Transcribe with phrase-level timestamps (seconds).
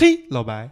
[0.00, 0.70] 嘿，老白，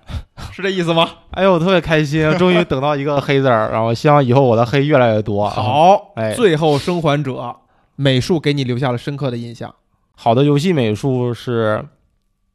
[0.53, 1.07] 是这意思吗？
[1.37, 7.55] 哎呦，我特别开心，终于等到一个黑字儿，然后希望以后我的黑越来越多。，好，哎最后生还者
[7.95, 9.75] 美术给你留下了深刻的印象。
[10.17, 11.85] 好的游戏美术是，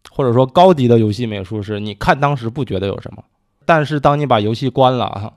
[0.09, 3.23] 或者说高级的游戏美术是，你看当时不觉得有什么，
[3.67, 5.33] 但是当你把游戏关了啊，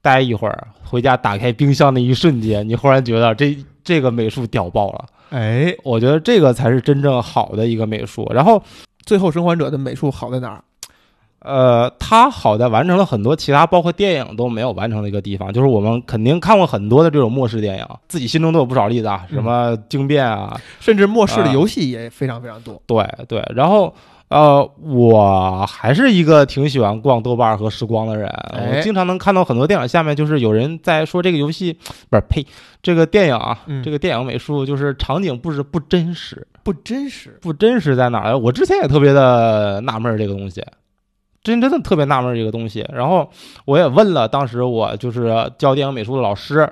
[0.00, 5.04] 待一会儿，回家打开冰箱的一瞬间，你忽然觉得这这个美术屌爆了。
[5.28, 8.26] 哎，我觉得这个才是真正好的一个美术。
[8.32, 8.62] 然后，
[9.06, 10.62] 最后生还者的美术好在哪儿？
[11.40, 22.82] 呃，它好在完成了很多其他包括电影都没有完成的一个地方，就是我们肯定看过很多的这种末世电影，自己心中都有不少例子啊，什么惊变啊，甚至末世的啊游戏也非常非常多。
[22.86, 23.44] 对对。
[23.54, 23.94] 然后，
[24.26, 31.72] 呃，我还是一个挺喜欢逛豆瓣和时光的人，哎我经常能看到很多电影下面就是有人在说这个游戏，
[32.10, 32.44] 不是呸，
[32.82, 36.44] 这个电影啊，嗯这个电影美术就是场景布置不真实。
[36.66, 37.38] 不真实。
[37.40, 38.36] 不真实在哪儿？
[38.36, 40.60] 我之前也特别的纳闷儿这个东西，
[41.44, 42.84] 真真的特别纳闷儿这个东西。
[42.92, 43.30] 然后
[43.66, 46.68] 我也问了当时我就是教电影美术的老师，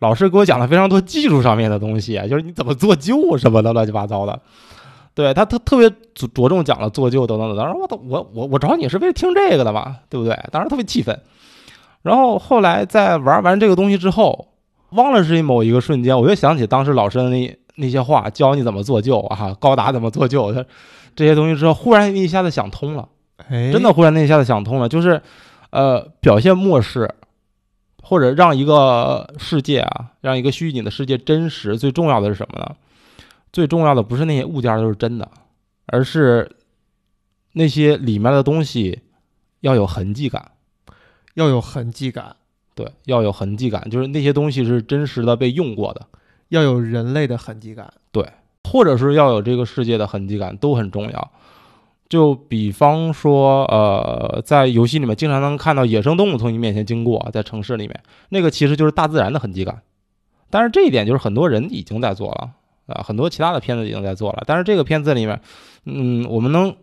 [0.00, 4.40] 老师给我讲了非常多技术上面的东西，就是你怎么做旧什么的乱七八糟的。
[5.14, 7.64] 对他特特别着着重讲了做旧等等等等。
[7.64, 10.36] 然后我我我我找你是为了听这个的嘛，对不对？
[10.50, 11.16] 当时特别气愤。
[12.02, 14.48] 然后后来在玩完这个东西之后，
[14.90, 20.66] 忘了是某一个瞬间，我又想起当时老师的那那些话，教你怎么做旧啊，高达怎么做旧，这
[21.16, 23.08] 这些东西之后，忽然一下子想通了，
[23.48, 25.20] 哎真的忽然那一下子想通了，就是
[25.70, 27.12] 呃，表现漠视，
[28.02, 32.76] 或者让一个世界啊，让一个虚拟的世界真实，最重要的是什么呢？
[33.52, 35.28] 最重要的不是那些物件都是真的，
[35.86, 36.50] 而是
[37.54, 39.00] 那些里面的东西
[39.60, 40.52] 要有痕迹感。
[41.34, 42.34] 要有痕迹感，
[42.74, 46.04] 对，要有痕迹感，就是那些东西是真实的被用过的，
[46.48, 47.92] 要有人类的痕迹感。
[48.12, 48.26] 对
[48.64, 51.30] 或者是要有这个世界的痕迹感，都很重要。
[52.08, 59.82] 就比方说，呃，在游戏里面经常能看到野生动物从你面前经过，在城市里面，那个其实就是大自然的痕迹感。
[60.50, 62.50] 但是这一点就是很多人已经在做了
[62.86, 64.42] 啊，很多其他的片子已经在做了。
[64.46, 65.40] 但是这个片子里面，
[65.84, 66.74] 嗯，我们能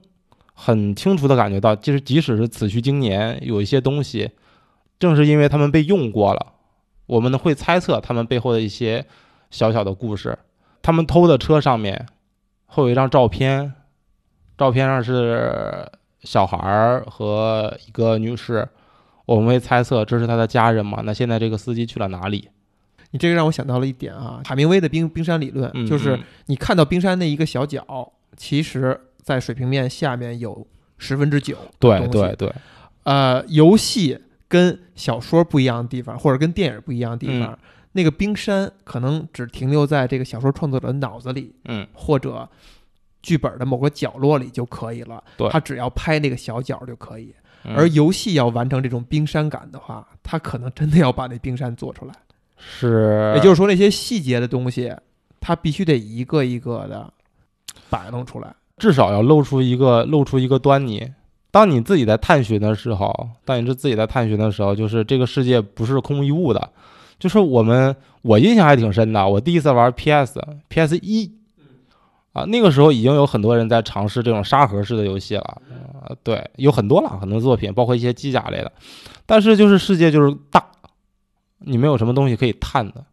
[0.53, 4.29] 很清楚的感觉到，就是即使是此去经年，有一些东西，
[4.99, 6.53] 正是因为他们被用过了，
[7.07, 9.05] 我们会猜测他们背后的一些
[9.55, 10.37] 小小的故事。
[10.81, 12.05] 他们偷的车上面
[12.65, 13.71] 会有一张照片，
[14.57, 15.89] 照片上是
[16.23, 18.67] 小孩儿和一个女士，
[19.25, 21.01] 我们会猜测这是他的家人嘛？
[21.05, 22.49] 那现在这个司机去了哪里？
[23.11, 30.67] 你这个让我想到了一点啊，海明威的冰冰山理论，嗯就是嗯你看到冰山那一个小角，其实在水平面下面有
[30.97, 31.55] 十分之九。
[31.79, 32.51] 对对对，
[33.03, 37.57] 呃，游戏跟小说不一样的地方，或者跟电影不一样的地方，
[37.95, 42.47] 那个冰山可能只停留在这个小说创作者的脑子里，嗯，或者
[43.23, 45.23] 剧本的某个角落里就可以了。
[45.37, 47.33] 对他只要拍那个小角就可以。
[47.63, 52.13] 嗯而游戏要完成这种冰山感的话，他可能真的要把那冰山做出来。
[52.57, 54.93] 是，也就是说，那些细节的东西，
[55.39, 57.11] 他必须得一个一个的
[57.89, 58.53] 摆弄出来。
[58.77, 61.11] 至少要露出一个露出一个端倪。
[61.49, 66.69] 当你自己在探寻的时候，当你是自己在探寻的时候，就是这个世界不是空无一物的。
[67.19, 69.27] 就是我们，我印象还挺深的。
[69.27, 71.31] 我第一次玩 PS PS 一
[72.33, 75.61] 啊，那个时候已经有很多人在尝试这种沙盒式的游戏了。
[76.01, 78.71] 啊，对，有很多了，很多作品，包括一些机甲类的。
[79.25, 80.63] 但是就是世界就是大，
[81.59, 83.05] 你没有什么东西可以探的。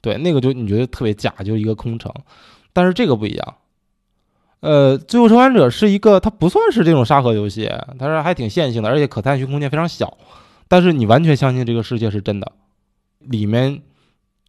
[0.00, 2.12] 对，那个就你觉得特别假，就一个空城。
[2.72, 3.54] 但是这个不一样。
[4.60, 10.16] 呃，《最后生还者》是一个，它不算是这种沙盒游戏，它是还挺线性的，而且可探寻空间非常小。
[10.68, 12.52] 但是你完全相信这个世界是真的，
[13.20, 13.80] 里面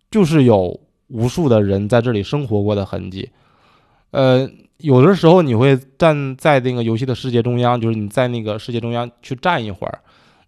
[0.09, 3.29] 就是有无数的人在这里生活过的痕迹。
[4.11, 9.99] 呃，有的时候你会站在那个游戏的世界中央，就是你在那个世界中央去站一会儿，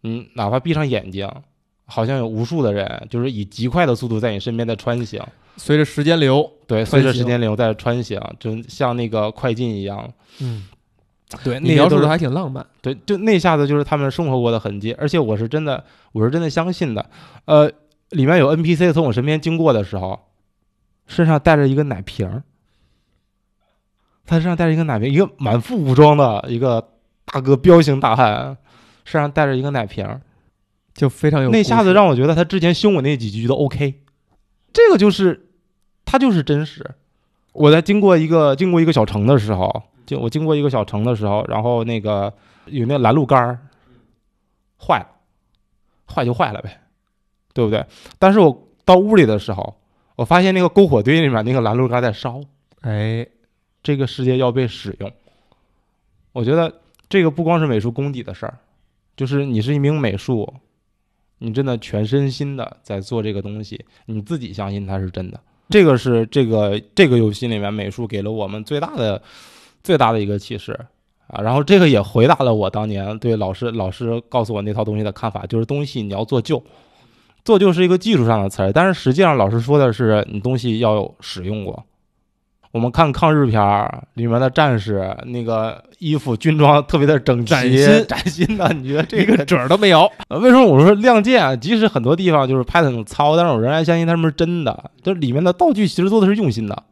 [0.02, 1.30] 你哪怕闭上眼睛，
[1.86, 5.22] 好像有无数的人就是以极快的速度在你身边在穿行。
[5.56, 10.12] 随着时间流，对，随着时间流在穿行，就像那个快进一样。
[10.40, 10.68] 嗯，
[11.44, 12.66] 对，你描述的还挺浪漫。
[12.82, 17.08] 对，就那下子就是他们生活过的痕迹，而且我是真的，我是真的相信的。
[17.46, 17.72] 呃，
[18.14, 20.28] 里面有 NPC 从我身边经过的时候，
[21.08, 22.44] 身上带着一个奶瓶儿，
[24.26, 26.94] 他身上带着一个奶瓶，一个满腹武装的一个
[27.26, 28.58] 大哥，彪形大汉，
[29.04, 30.22] 身上带着一个奶瓶儿，
[30.94, 34.02] 就非常有那下子让我觉得他之前凶我那几句都 OK，
[34.72, 35.50] 这个就是
[36.06, 36.96] 他就是真实。
[37.52, 42.34] 我在经过一个经过一个小城的时候，就我经过一个小城的时候，然后那个
[42.66, 43.60] 有那拦路杆儿？
[44.80, 45.08] 坏了，
[46.14, 46.82] 坏就坏了呗，
[47.54, 47.86] 对不对？
[48.20, 49.76] 但是我到屋里的时候，
[50.16, 52.42] 我发现那个篝火堆里面那个拦路杆在烧，
[52.82, 53.26] 哎，
[53.82, 55.12] 这个世界要被使用。
[56.32, 58.58] 我觉得这个不光是美术功底的事儿，
[59.16, 60.52] 就是你是一名美术，
[61.38, 65.40] 你真的全身心的在做这个东西，你自己相信它是真的。
[65.70, 69.22] 这个是这个这个游戏里面美术给了我们最大的
[69.82, 70.78] 最大的一个启示
[71.28, 71.42] 啊。
[71.42, 76.62] 然后这个也回答了我当年对老师老师告诉我那套东西的看法，就是东西你要做旧，
[77.44, 81.84] 做就是一个技术上的词儿，但是实际上老师说的是你东西要有使用过。
[82.72, 90.10] 我们看抗日片儿里面的战士，那个衣服军装特别的整齐、崭新崭新的，你觉得这个褶儿都没有。
[90.28, 91.56] 呃，为什么我说《亮剑》啊？
[91.56, 94.90] 即使很多地方就是拍的很糙，但是我仍然相信他们是真的。
[95.04, 96.84] 就是里面的道具其实做的是用心的，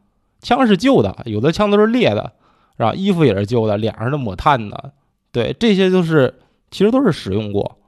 [0.43, 2.31] 枪是旧的，有的枪都是裂的，
[2.77, 2.93] 是吧？
[2.93, 4.91] 衣服也是旧的，脸上是抹炭的，
[5.31, 6.31] 对，这些就是
[6.69, 7.79] 其实都是使用过。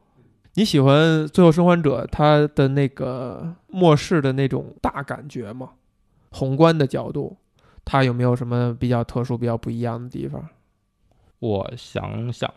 [0.56, 5.72] 你喜欢《最后生还者》它的那个末世的那种大感觉吗？
[6.32, 7.36] 宏观的角度，
[7.84, 10.48] 它有没有什么比较特殊、比较不一样的地方？
[11.40, 12.52] 我想想，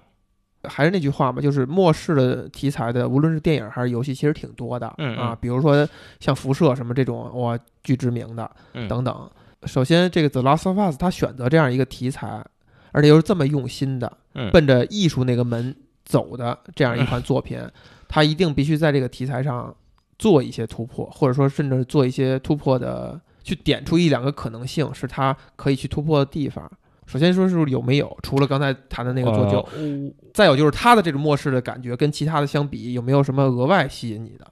[0.65, 5.37] 还是那句话嘛，就是末世的题材的，无论是电影还是游戏，其实挺多的嗯啊。
[5.41, 5.89] 比如说
[6.21, 9.31] 像辐射什么这种，哇，巨知名的嗯，等等。
[9.65, 12.45] 首先，这个《The Last of Us》它选择这样一个题材，
[12.93, 15.75] 而且又是这么用心的，嗯，奔着艺术那个门
[16.07, 17.61] 走的这样一款作品，
[18.09, 19.75] 它一定必须在这个题材上
[20.19, 26.67] 做一些突破，或者说甚至做一些突破的，去点出一两个可能性，是它可以去突破的地方。
[27.05, 34.47] 首先说是有没有，除了刚才谈的那个做旧，呃再有就是它的这种末世的感觉跟其他的相比，有没有什么额外吸引你的？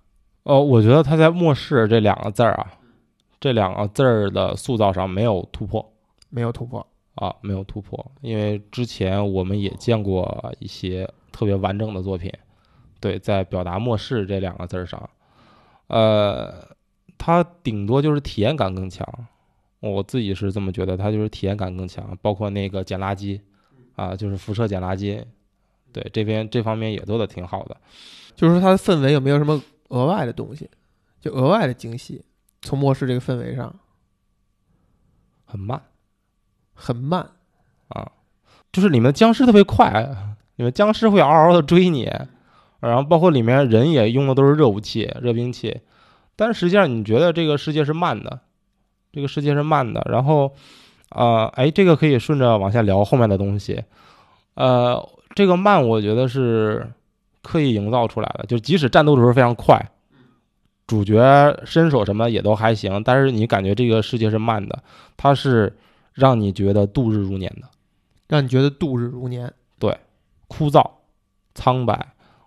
[0.44, 2.66] 哦，我觉得它在“末世”这两个字儿啊，
[3.40, 5.92] 这两个字儿的塑造上没有突破。
[6.28, 12.32] 没有突破，啊，没有突破，因为之前我们也见过一些特别完整的作品，
[13.00, 15.10] 对，在表达“末世”这两个字儿上，
[15.88, 16.64] 呃，
[17.18, 19.04] 它顶多就是体验感更强，
[19.80, 23.40] 我自己是这么觉得，它就是体验感更强，包括那个捡垃圾，
[23.96, 25.20] 啊，就是辐射捡垃圾，
[25.92, 27.76] 对，这边这方面也做的挺好的，
[28.36, 30.70] 就是说它的氛围有没有什么额外的东西，
[31.20, 32.24] 就额外的惊喜？
[32.62, 33.74] 从末世这个氛围上
[35.44, 35.82] 很慢。
[36.76, 37.30] 很慢，
[37.86, 38.10] 啊，
[38.72, 42.10] 就是里面的僵尸特别快，里面僵尸会嗷嗷的追你，
[42.80, 45.80] 然后包括里面人也用的都是热武器、热兵器，
[46.36, 48.40] 但实际上你觉得这个世界是慢的，
[49.12, 50.52] 这个世界是慢的，然后，
[51.10, 53.82] 呃，哎，这个可以顺着往下聊后面的东西，
[54.54, 56.88] 呃，这个慢我觉得是
[57.42, 59.90] 刻意营造出来的，就即使战斗的时候非常快，
[60.86, 64.82] 主角身手什么也都还行，但是你感觉这个世界是慢的，
[65.16, 65.76] 它是
[66.12, 67.68] 让你觉得度日如年的。
[68.28, 69.52] 让你觉得度日如年。
[70.56, 70.84] 枯燥、
[71.54, 71.98] 苍白，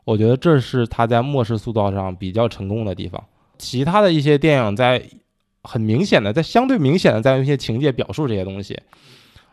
[0.05, 3.21] 我觉得这是他在末世塑造上比较成功的地方。
[3.57, 5.03] 其他的一些电影在
[5.63, 8.79] 很明显的，在相对明显的在用一些情节表述这些东西，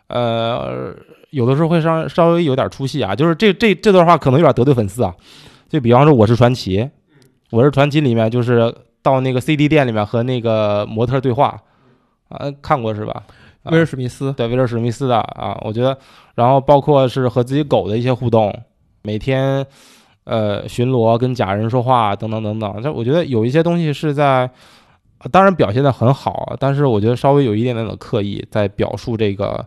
[0.06, 0.94] 呃，
[1.30, 3.16] 有的时候会稍稍微有点出戏啊。
[3.16, 5.12] 就是这这这段话可能有点得罪粉丝啊。
[5.68, 6.78] 就比方说《我是传奇》，
[7.50, 8.72] 《我是传奇》里面就是
[9.02, 11.60] 到那个 CD 店里面和那个模特对话
[12.28, 13.24] 啊，看过是吧？
[13.64, 15.98] 啊威尔史密斯，对威尔史密斯的啊，我觉得，
[16.34, 18.52] 然后包括是和自己狗的一些互动，
[19.02, 19.64] 每天
[20.24, 24.50] 呃巡逻跟假人说话等等等等，这我觉得有一些东西是在，
[25.18, 29.64] 呃当然表现的很好，但是我觉得稍微有一点点的刻意在表述这个，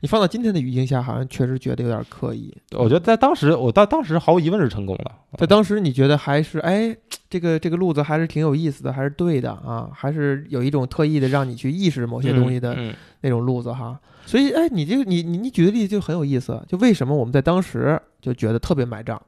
[0.00, 2.56] 你放到今天的语境下，好像确实觉得有点刻意。
[2.78, 6.96] 我觉得在当时我到当时毫无疑问是成功的，在当时你觉得还是哎，
[7.28, 12.76] 这个这个路子还是挺有意思的，还是对的啊，还是有一种特意的让你去意识某些东西的
[13.20, 13.98] 那种路子哈。
[14.26, 19.20] 所以哎，你这个你你你举的例子就很有意思，就为什么我们在当时就觉得特别买账，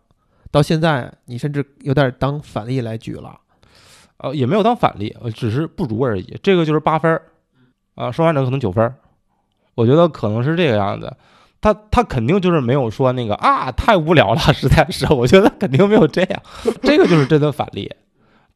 [0.50, 3.40] 到现在你甚至有点当反例来举了。
[4.18, 7.22] 呃也没有当反例，呃只是不如而已，这个就是八分儿，
[7.94, 8.96] 啊，生还者可能九分儿，
[9.76, 11.16] 我觉得可能是这个样子。
[11.60, 16.42] 他他肯定就是没有说那个啊太无聊了，实在是，我觉得肯定没有这样，
[16.82, 17.88] 这个就是真的反例。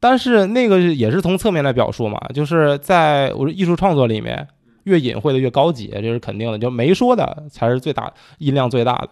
[0.01, 4.45] 但是那个也是从侧面来表述嘛，就是在我艺术创作里面，
[4.83, 9.09] 越隐晦的越高级，这是肯定的，就没说的才是最大音量最大的。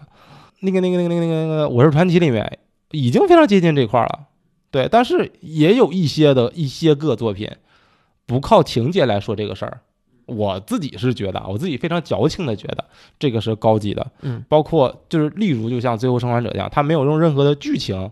[0.61, 2.59] 那个那个那个那个那个那个《我是传奇》里面
[2.91, 4.27] 已经非常接近这块儿了，
[4.69, 7.49] 对，但是也有一些的一些个作品
[8.25, 9.79] 不靠情节来说这个事儿。
[10.27, 12.85] 我自己是觉得啊，我自己非常矫情的觉得
[13.19, 18.09] 这个是高级的，嗯，包括就是例如就像《最后生还者》一样，他没有用任何的剧情，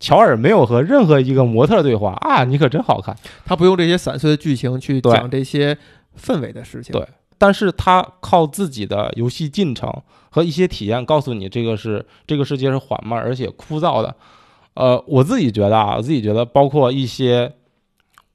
[0.00, 3.14] 乔尔没有和任何一个模特对话啊，你可真好看，
[3.44, 5.76] 他不用这些散碎的剧情去讲这些
[6.18, 6.92] 氛围的事情。
[6.92, 7.06] 对
[7.38, 9.90] 但是他靠自己的游戏进程
[10.30, 14.14] 和一些体验告诉你，这个是这个世界是缓慢而且枯燥的。
[14.74, 17.54] 呃，我自己觉得啊，我自己觉得，包括一些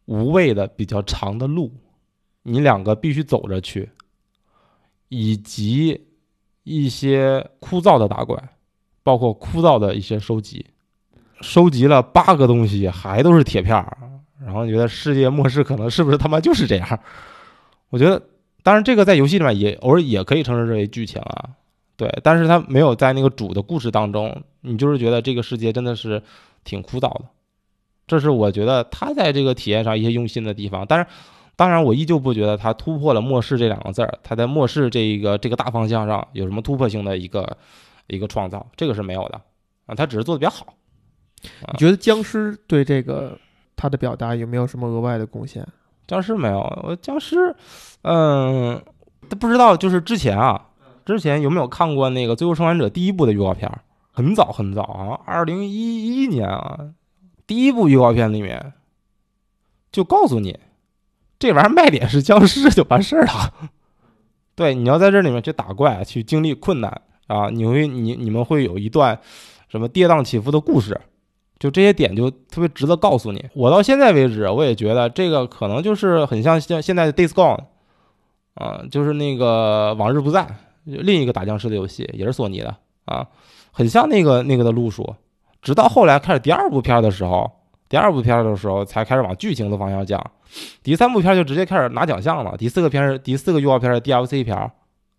[0.05, 1.71] 无谓的比较长的路，
[2.41, 3.91] 你两个必须走着去，
[5.09, 6.07] 以及
[6.63, 8.37] 一些枯燥的打怪，
[9.03, 10.65] 包括枯燥的一些收集，
[11.41, 13.97] 收集了八个东西，还都是铁片儿，
[14.43, 16.99] 然后你觉得世界末世可能是不是他妈就是这样？
[17.95, 18.21] 我觉得，
[18.61, 21.51] 当然这个在游戏里面也偶尔也可以称之为剧情啊，
[21.95, 26.21] 对，但是它没有在那个主的故事当中，你就是觉得这个世界真的是
[26.65, 27.25] 挺枯燥的，
[28.05, 31.05] 这是我觉得他在这个体验上一些用心的地方，但是。
[31.57, 37.57] 当然，我依旧不觉得他突破了末世这两个字儿，他在末世这一个这个大方向上有什么突破性的一个
[38.07, 39.39] 一个创造，这个是没有的
[39.85, 40.73] 啊，他只是做的比较好。
[41.71, 43.39] 你觉得僵尸对这个
[43.77, 45.65] 他的表达有没有什么额外的贡献？
[46.07, 47.55] 僵尸没有，我僵尸，
[48.03, 48.81] 嗯，
[49.39, 50.69] 不知道，就是之前啊，
[51.05, 53.71] 之前有没有看过那个《最后生还者》第一部的预告片？
[54.11, 56.79] 很早很早啊，二零一一年啊，
[57.45, 58.73] 第一部预告片里面
[59.91, 60.59] 就告诉你。
[61.37, 63.53] 这玩意儿卖点是僵尸就完事儿了，
[64.55, 69.19] 对，你要在这里面去打怪，去经历困难啊，你会你你们会有一段
[69.67, 70.99] 什么跌宕起伏的故事，
[71.65, 73.43] 就这些点就特别值得告诉你。
[73.55, 77.59] 我到现在为止，我也觉得这个可能就是很像像现在的 Days Gone，
[78.53, 80.47] 啊，就是那个往日不在，
[80.83, 83.25] 另一个打僵尸的游戏，也是索尼的啊，
[83.71, 85.15] 很像那个那个的路数。
[85.63, 87.49] 直到后来开始第二部片的时候，
[87.89, 90.23] 第二部片的时候才开始往剧情的方向讲。
[90.83, 92.55] 第三部片就直接开始拿奖项了。
[92.55, 94.71] 第四个片是第四个预告片是 DLC 片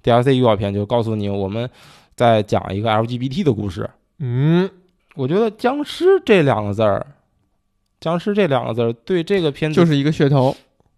[0.05, 1.69] ，DLC 预告片就告诉你我们
[2.15, 3.91] 在讲一个 LGBT 的故事。
[4.21, 4.71] 嗯，
[5.17, 7.05] 我觉得僵尸这两个字儿，
[8.01, 10.55] 僵尸这两个字儿对这个片子就是一个噱头，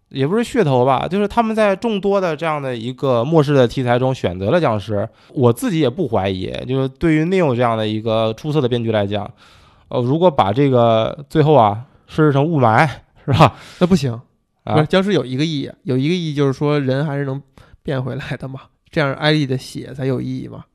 [0.09, 5.07] 也不是噱头吧，就是他们在众多的这样的一个末世的题材中选择了僵尸。
[5.29, 9.31] 我自己也不怀疑，就是对于 Neil 这样的一个出色的编剧来讲，
[9.87, 12.87] 呃，如果把这个最后啊设置成雾霾，
[13.25, 13.55] 是吧？
[13.79, 14.19] 那不行。
[14.65, 17.41] 啊，僵尸有一个意义，有一个意义就是说人还是能
[17.81, 18.61] 变回来的嘛，
[18.91, 20.65] 这样艾丽的血才有意义嘛。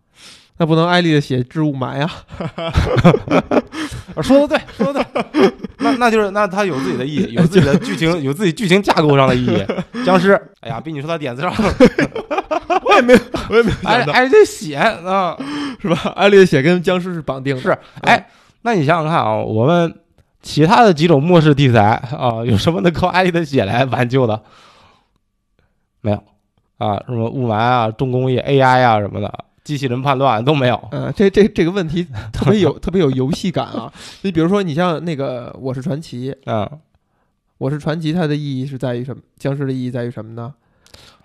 [0.59, 2.11] 那不能艾丽的血治雾霾啊？
[4.23, 5.53] 说的对，说的对。
[5.79, 9.65] 那那就是那他有自己的意义，有自己的剧情，有自己剧情架构上的意义。
[10.05, 11.75] 僵尸，哎呀，比你说到点子上了，
[12.85, 13.21] 我也没有，
[13.51, 15.37] 我也没有艾艾丽的血啊，
[15.81, 16.13] 是吧？
[16.15, 17.61] 艾丽的血跟僵尸是绑定的。
[17.63, 18.29] 是，哎，
[18.63, 19.95] 那你想想看啊，我们。
[20.47, 21.81] 其他的几种末世题材
[22.19, 24.43] 啊，有什么能靠艾丽的血来挽救的？
[26.03, 26.23] 没有
[26.77, 30.89] 啊，什么雾霾啊、重工业、AI 啊什么的，机器人判断都没有。
[30.93, 33.93] 嗯，这这这个问题特别有 特别有游戏感啊！
[34.23, 36.65] 你比如说，你像那个《我是传奇》，嗯，
[37.59, 39.23] 《我是传奇》，它的意义是在于什么？
[39.39, 40.55] 僵尸的意义在于什么呢？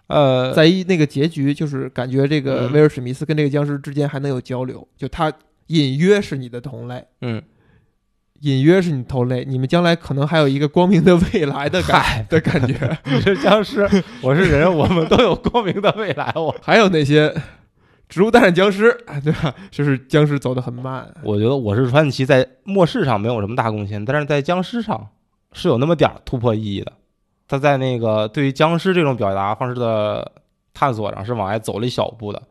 [0.08, 5.32] 呃，在于那个结局，就是感觉这个威尔史密斯跟这个僵尸之间还能有交流，就他
[5.68, 7.06] 隐约是你的同类。
[7.22, 7.42] 嗯。
[8.42, 12.98] 隐约是你头类，你们将来可能还有一个光明的未来的感的感觉。
[13.04, 13.86] 你是僵尸，
[14.22, 16.32] 我是人，我们都有光明的未来。
[16.36, 17.36] 我还有那些
[18.10, 18.92] 植物大战僵尸，
[19.24, 19.56] 对吧？
[19.72, 21.08] 就是僵尸走得很慢。
[21.24, 25.08] 我觉得我是传奇在末世上没有什么大贡献，但是在僵尸上
[25.54, 26.92] 是有那么点儿突破意义的。
[27.48, 30.30] 他在那个对于僵尸这种表达方式的
[30.74, 32.44] 探索上是往外走了一小步的，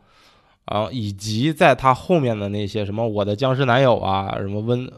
[0.64, 4.90] 啊，以及在他后面的那些什么我的僵尸男友啊，什么温。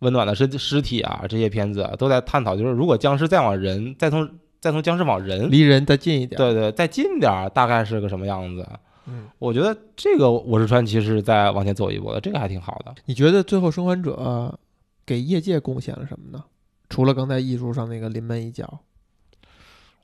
[0.00, 4.28] 温暖的尸尸体啊，这些片子都在探讨，就是如果僵尸再往人，再从
[4.60, 8.68] 再从僵尸往人离人再近一点，对对，再近点儿，大概是个什么样子？
[9.06, 12.94] 嗯，我觉得这个我是传奇是在往前走一步的，这个还挺好的。
[13.04, 14.58] 你觉得最后生还者
[15.04, 16.44] 给业界贡献了什么呢？
[16.88, 18.80] 除了刚才艺术上那个临门一脚，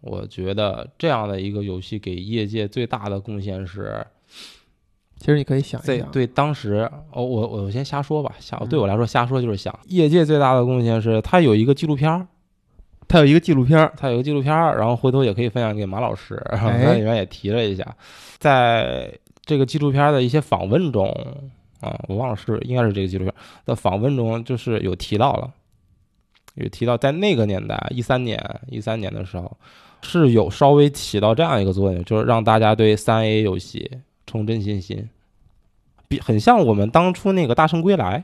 [0.00, 4.06] 我觉得这样的一个游戏给业界最大的贡献是。
[5.18, 12.26] 其实你可以想一想，对当时，哦，我我先瞎说吧，瞎对我来说瞎说就是想，业界最大的贡献是它有一个纪录片儿，
[13.10, 17.84] 它有一个纪录片儿，它有个纪录片儿，然后回头也可以分享给马老师， 它里面也提了一下，
[18.38, 19.12] 在
[19.44, 21.08] 这个纪录片的一些访问中，
[21.80, 23.34] 啊，我忘了是应该是这个纪录片
[23.66, 25.52] 的访问中，就是有提到了，
[26.54, 28.38] 有提到在那个年代，一三年
[28.68, 29.54] 一三年的时候，
[30.02, 33.90] 是有稍微起到这样一个作用，就是让大家对三 A 游戏。
[34.26, 35.08] 重振信心，
[36.06, 38.18] 比很像我们当初那个《大圣归来》。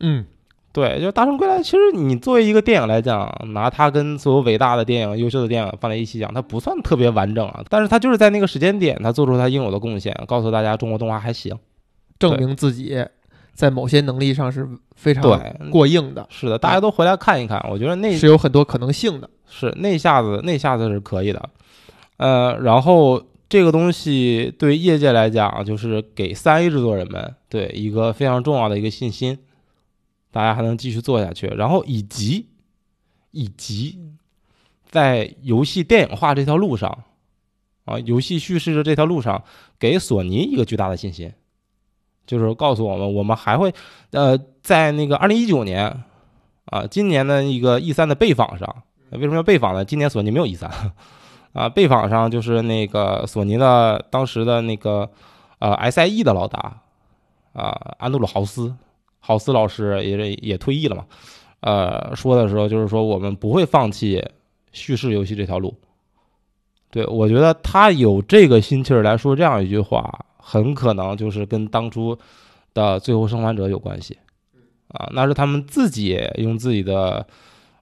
[0.00, 0.26] 嗯，
[0.74, 1.58] 对，就是《大圣归来》。
[1.62, 7.62] 其实你作为一个电影来讲，拿它跟所有伟大的电影、优秀的电影放在一起讲，它不算特别完整啊。
[7.70, 11.56] 但是它就是在那个时间点，它做出它应有的贡献，告诉大家中国动画还行，
[12.18, 13.06] 证明自己
[13.54, 15.40] 在某些能力上是非常
[15.70, 16.26] 过硬的。
[16.28, 19.30] 是的，大家都回来看一看，我觉得那是有很多可能性的。
[19.48, 21.48] 是那下子，那下子是可以的。
[22.16, 23.22] 呃，然后。
[23.46, 29.38] 这个东西对业界来讲，就是给三 A 制作人们对一个非常重要的一个信心，
[30.34, 31.46] 大家还能继续做下去。
[31.46, 32.48] 然后以及
[33.30, 34.00] 以及
[34.90, 37.04] 在游戏电影化这条路上，
[37.84, 39.44] 啊，游戏叙事的这条路上，
[39.78, 41.32] 给索尼一个巨大的信心，
[42.26, 43.72] 就是告诉我们，我们还会，
[44.10, 46.02] 呃，在那个二零一九年，
[46.64, 49.84] 啊，今年的一个 E 三的备访上，为什么要备访呢？
[49.84, 50.68] 今年索尼没有 E 三，
[51.52, 55.08] 啊，背访上就是那个索尼的当时的那个
[55.60, 56.82] 呃 SIE 的老大，
[57.52, 58.74] 啊，安德鲁豪斯，
[59.26, 61.06] 豪斯老师也也退役了嘛，
[61.60, 64.22] 呃，说的时候就是说我们不会放弃
[64.70, 65.74] 叙事游戏这条路。
[66.90, 72.14] 对，我觉得他有这个心气儿来说这样一句话，很可能就是跟当初
[72.74, 74.18] 的《最后生还者》有关系，
[74.88, 77.26] 啊，那是他们自己用自己的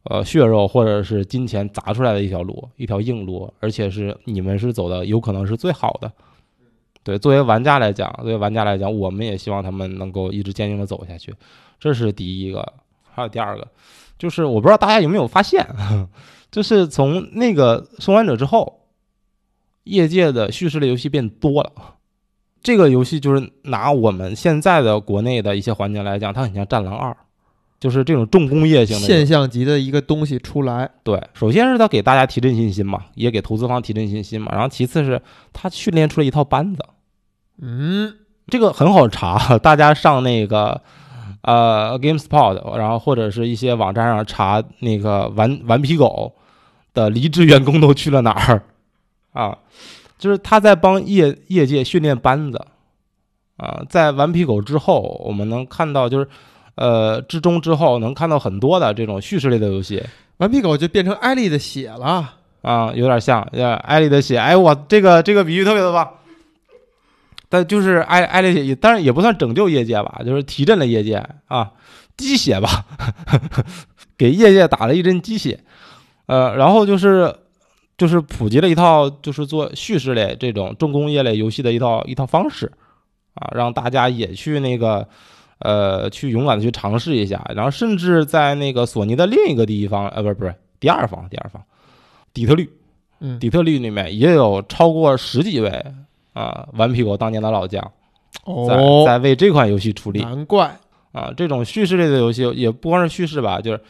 [0.05, 6.13] 呃血肉或者是金钱砸出来的一条路，一条硬路，而且是你们是走的有可能是最好的。
[7.03, 11.35] 对，作为玩家来讲，作为玩家来讲，我们也希望他们能够一直坚定的走下去，
[11.79, 12.73] 这是第一个。
[13.15, 13.69] 还有第二个，
[14.19, 15.67] 就是我不知道大家有没有发现，
[16.51, 18.79] 就是从那个《生还者》之后。
[19.85, 21.73] 业界的叙事类游戏变多了，
[22.63, 27.11] 这个游戏就是拿我们现在的国内的一些环境来讲，它很像《战狼二》，
[27.83, 30.89] 就是这种重工业性的现象级的一个东西出来。
[31.03, 34.53] 对，首先是他给大家提振信心嘛，也给投资方提振信心嘛。
[34.53, 35.21] 然后其次是
[35.53, 36.85] 他训练出了一套班子。
[37.61, 38.15] 嗯，
[38.47, 40.81] 这个很好查，大家上那个
[41.41, 46.35] 呃 GameSpot，然后或者是一些网站上查那个顽顽皮狗
[46.95, 48.63] 的离职员工都去了哪儿。
[49.33, 49.59] 啊，
[50.19, 52.65] 就是他在帮业业界训练班子，
[53.57, 56.29] 啊，在顽皮狗之后，我们能看到就是，
[56.75, 60.03] 呃，之中之后能看到很多的这种叙事类的游戏。
[60.39, 64.39] 顽皮狗就变成艾丽的血了，啊，有点像，像艾丽的血。
[64.39, 66.09] 哎，我这个这个比喻特别的棒。
[67.49, 71.71] 但就是艾艾丽血，当然也不算拯救业界吧，就是提振了业界啊，
[72.17, 72.87] 鸡血吧，
[74.17, 75.61] 给业界打了一针鸡血。
[76.27, 77.35] 呃，然后就是。
[77.99, 82.73] 就是普及了一套，就是做叙事类这种重工业类游戏的一套一套方式，
[83.35, 85.07] 啊，让大家也去那个，
[85.63, 87.45] 呃，去勇敢的去尝试一下。
[87.55, 91.63] 然后甚至在那个索尼的另一个地方，呃，不是不是第二方，第二方，
[92.33, 92.71] 底特律，
[93.21, 95.85] 嗯，底特律里面也有超过十几位
[96.33, 97.83] 啊，顽皮狗当年的老将，
[98.69, 100.21] 在在为这款游戏出力。
[100.21, 100.79] 难怪
[101.13, 103.81] 啊，这种叙事类的游戏也不光是叙事吧，就是，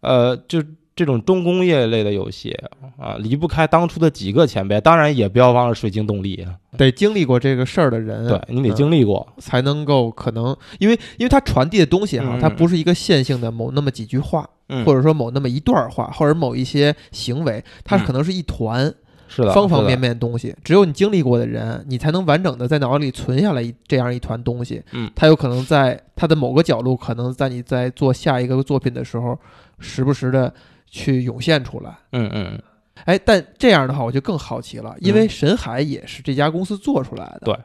[0.00, 0.62] 呃，就。
[0.98, 2.50] 这种重工业类的游戏
[2.96, 6.44] 啊，离不开当初的几个前辈，当然也不要忘了水晶动力，
[6.76, 14.44] 得经历过这个事儿的人，对你得经历过，才能够可能，因为因为它传递的东西哈，它不是一个线性的某那么几句话，
[14.84, 18.92] 或者说某那么一段话，或者某一些行为，它可能是一团，
[19.28, 29.38] 是的，方方面面的东西，只有你经历过的人，你才能完整的在脑子里存下来一这样一团东西，嗯，它有可能在它的某个角度，可能在你在做下一个作品的时候，
[29.78, 30.52] 时不时的。
[30.90, 32.62] 去涌现出来，嗯嗯，
[33.04, 37.56] 哎，但这样的话我就更好奇了，因为神海也是这家公司做出来的，对，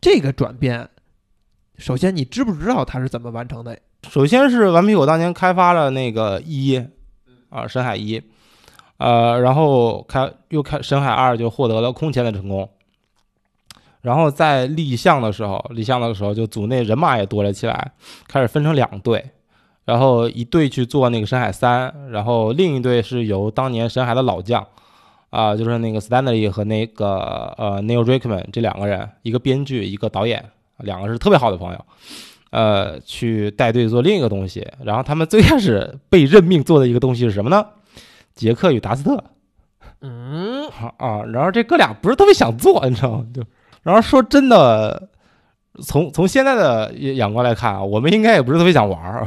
[0.00, 0.88] 这个转变，
[1.76, 3.78] 首先你知不知道它是怎么完成的？
[4.08, 6.84] 首先是顽皮狗当年开发了那个一，
[7.48, 8.22] 啊，神海一，
[8.98, 12.68] 呃，然后开又开神海二就获得了空前的成功，
[14.02, 17.92] 然后在立项的时候，立项的时候就组内人马也多了起来，
[18.26, 19.32] 开始分成两队。
[19.88, 24.62] 然后一队去做那个深海三，然后另一队是由当年深海的老将，
[25.30, 30.44] 啊，就是那个 Stanley 和那个呃 Neil Druckmann 这两个人，一个编剧，一个导演，
[30.80, 31.82] 两个是特别好的朋友，
[32.50, 34.70] 呃，去带队做另一个东西。
[34.84, 37.64] 然后他们最开始被任命做的一个东西是什么呢？
[38.34, 39.24] 杰克与达斯特。
[40.02, 43.26] 嗯，啊，然后这哥俩不是特别想做，你知道吗？
[43.34, 43.42] 就，
[43.82, 45.08] 然后说真的，
[45.82, 49.26] 从从现在的眼光来看啊，我们应该也不是特别想玩儿。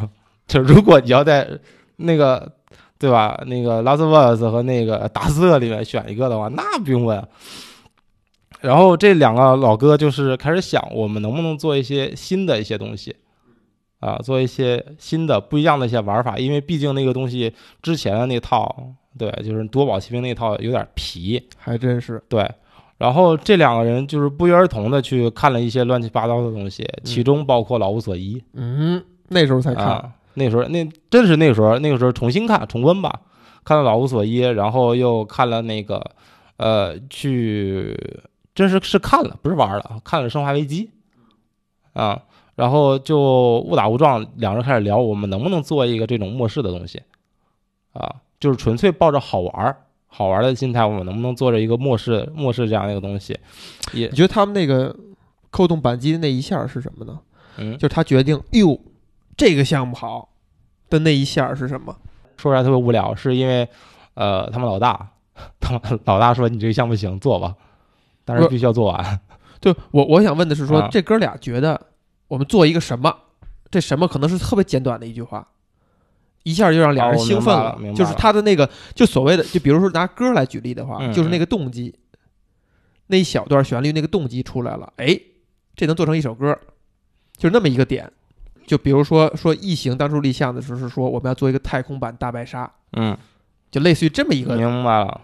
[0.52, 1.48] 就如果你要在
[1.96, 2.52] 那个
[3.00, 7.26] 对吧，那个拉斯维斯和那个达斯特里面选一个的话，那不用问。
[8.60, 13.16] 然后这两个老哥就是开始想，我们能不能做一些新的一些东西
[14.02, 22.46] 啊，做一些新的不一样的一些玩法，因为毕竟那个东西之前的那套，对，就是夺宝奇兵那套有点皮，还真是对。
[22.98, 28.44] 然后这两个人就是不约而同的去看了一些乱七八糟的东西，其中包括老无所依。
[28.54, 30.14] 嗯，那时候才看。
[30.36, 33.22] 那时候，那真是那时候，那个时候重新看、重温吧，
[33.63, 36.02] 看了《老无所依》，然后又看了那个，
[36.58, 37.98] 呃，去，
[38.56, 40.89] 真是是看了，不是玩了，看了《生化危机》，
[42.00, 42.24] 啊，
[42.56, 47.02] 然后就误打误撞，两人开始聊，我们能不能做一个这种末世的东西，
[47.94, 49.76] 啊，就是纯粹抱着好玩、
[50.08, 53.38] 好玩的心态，我们能不能做着一个末世、末世这样一个东西？
[53.94, 54.96] 也，你觉得他们那个
[55.50, 57.20] 扣动扳机的那一下是什么呢？
[57.58, 58.80] 嗯，就是他决定，哟。
[59.42, 60.30] 这个项目好
[60.88, 61.98] 的那一下是什么？
[62.38, 63.68] 说出来特别无聊，是因为，
[64.14, 65.14] 呃，他们老大，
[65.60, 67.56] 他们老大说你这个项目行做吧，
[68.24, 69.20] 但是必须要做完。
[69.60, 71.88] 就我我想问的是说，啊这哥俩觉得
[72.28, 73.12] 我们做一个什么？
[73.72, 75.48] 这什么可能是特别简短的一句话，
[76.44, 81.96] 一下就让俩人兴奋了就是他的那个，就所谓的，就比如说拿歌来举例的话，嗯就是那个动机，
[83.08, 85.20] 那一小段旋律那个动机出来了，哎，
[85.76, 86.56] 这能做成一首歌，
[87.38, 88.12] 就是那么一个点。
[88.65, 93.17] 就比如说说异形当初立项的时候是说我们要做一个太空版大白鲨，嗯，
[93.69, 95.21] 就类似于这么一个，明白了。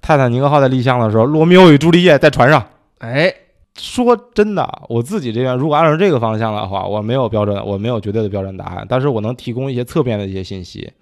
[0.00, 2.64] 泰坦尼克号在立项的时候，罗密欧与朱丽叶在船上。
[2.98, 3.32] 哎，
[3.76, 10.92] 说真的，我自己这边如果按照这个方向的话，我没有标准，我没有绝对的标准答案，但是我能提供一些侧面的一些信息。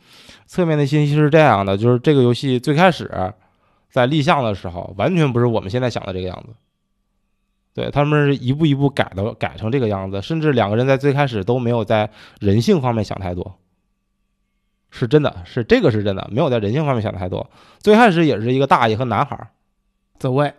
[0.46, 3.10] 侧面的信息是这样的，就是这个游戏最开始
[3.90, 6.54] 在立项的时候，完全不是我们现在想的这个样子。
[7.74, 12.08] 对他们是一步一步改的，改成这个样子，甚至两个人在最开始都没有在
[12.38, 13.58] 人性方面想太多，
[14.90, 17.50] 是真的，是这个是真的，没有在人性方面想太多。
[17.80, 19.48] 最开始也是一个大爷和男孩儿，
[20.20, 20.54] 走位，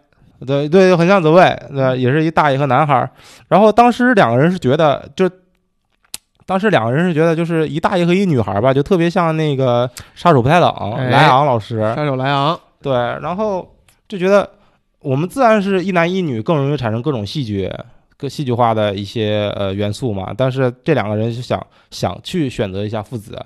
[0.45, 3.09] 对对，很像走位对，也是一大爷和男孩儿。
[3.47, 5.29] 然后当时两个人是觉得，就
[6.45, 13.73] 当时两个人是觉得，就是一大爷和一女孩儿吧，就特别像那个杀手不太冷哎莱昂老师，杀手莱昂，对，然后
[14.07, 14.47] 就觉得
[15.05, 17.71] 我们自然是一男一女，更容易产生各种戏剧、
[18.17, 20.33] 各戏剧化的一些呃元素嘛。
[20.35, 23.39] 但是这两个人就想想去选择一下父子，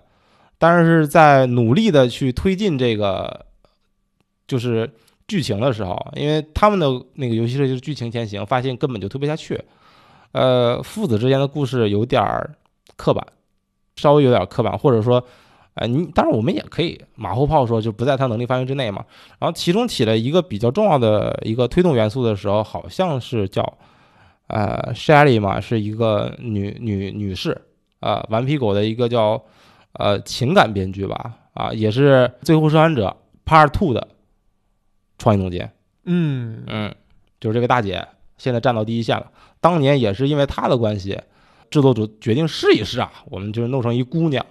[0.58, 3.45] 但是在努力的去推进这个
[4.48, 4.89] 就是
[5.28, 9.62] 剧情的时候，因为他们的那个游戏设计是剧情前行，发现根本就推不下去。
[10.32, 12.56] 呃，父子之间的故事有点儿
[12.95, 13.26] 刻板，
[13.98, 15.22] 稍微有点刻板，或者说，
[15.79, 19.05] 呃，你当然我们也可以马后炮说就不在他能力范围之内嘛。
[19.39, 23.77] 然后其中起了一个比较重要的一个推动元素的时候，好像是叫
[24.47, 27.61] 呃 Shelly 嘛，是一个女女女士
[28.01, 29.43] 呃、顽皮狗的一个叫
[29.93, 33.15] 呃情感编剧吧，啊，也是《最后生还者
[33.45, 34.07] Part Two》的
[35.17, 35.71] 创意总监。
[36.05, 36.95] 嗯，嗯，
[37.39, 39.31] 就是这个大姐现在站到第一线了。
[39.59, 41.19] 当年也是因为她的关系，
[41.69, 44.45] 制作组决定试一试啊，我们就是弄成一姑娘。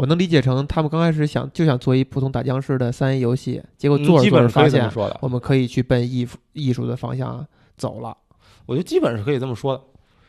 [0.00, 8.16] 我能理解成他们刚开始想就想做一普通打僵尸的三 A 游戏，结果嗯做着做着发现我们可以去奔艺术艺术的方向走了。
[8.64, 9.82] 我觉得基本是可以这么说的，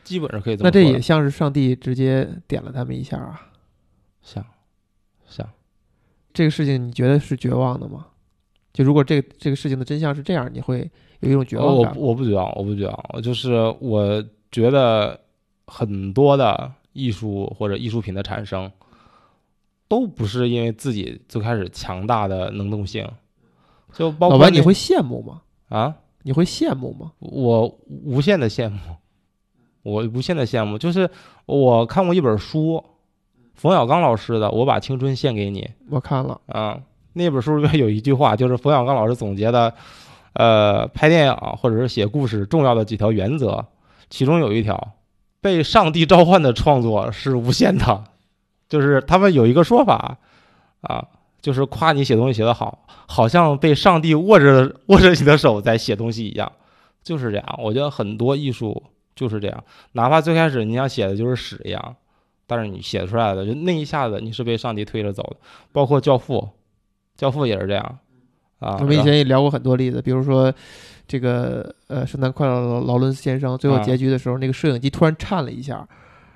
[0.04, 0.72] 基本是可以这么说的。
[0.72, 3.48] 这也像是上帝直接点了他们一下啊！
[4.20, 4.44] 像
[5.26, 5.48] 像
[6.34, 8.08] 这个事情你觉得是绝望的吗？
[8.74, 11.96] 就如果这个这个事情的真相是这样，你会有一种绝望感。
[11.96, 15.18] 我我不绝望，我不绝望，就是我觉得
[15.66, 18.70] 很多的艺术或者艺术品的产生，
[19.92, 23.06] 都不是因为自己最开始强大的能动性，
[23.92, 25.42] 就包括老白，你会羡慕吗？
[25.68, 27.12] 啊，你会羡慕吗？
[27.18, 28.78] 我无限的羡慕，
[29.82, 30.78] 我无限的羡慕。
[30.78, 31.10] 就是
[31.44, 32.82] 我看过一本书，
[33.54, 36.80] 冯小刚老师的《我把青春献给你》我看了，啊，
[37.12, 39.74] 那本书里面有一句话，就是冯小刚老师总结的，
[40.32, 43.66] 呃，拍电影或者是写故事重要的几条原则，
[44.08, 44.94] 其中有一条，
[45.42, 48.04] 被上帝召唤的创作是无限的，
[48.72, 50.16] 就是他们有一个说法
[50.80, 51.06] 啊，
[51.42, 56.50] 就是夸你写东西写得好，好像被上帝握着握着你的手在写东西一样，
[57.02, 57.58] 就是这样。
[57.62, 58.82] 我觉得很多艺术
[59.14, 61.96] 就是这样，哪怕最开始你想写的就是屎一样，
[62.46, 65.36] 但是你写出来的就那一下子你是被上帝推着走的。
[65.70, 66.38] 包括《教父》，
[67.14, 67.98] 《教父》也是这样
[68.58, 68.78] 啊。
[68.80, 70.50] 我们以前也聊过很多例子，比如说
[71.06, 75.86] 这个呃，圣诞快乐劳劳伦斯先生最后啊结局的时候，那个摄影机突然颤了一下，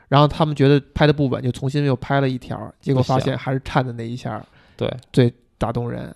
[0.09, 4.45] 然后他们觉得拍的不稳，就重新又拍了一条，结果发现还是颤的那一下
[4.77, 6.15] 对，最打动人。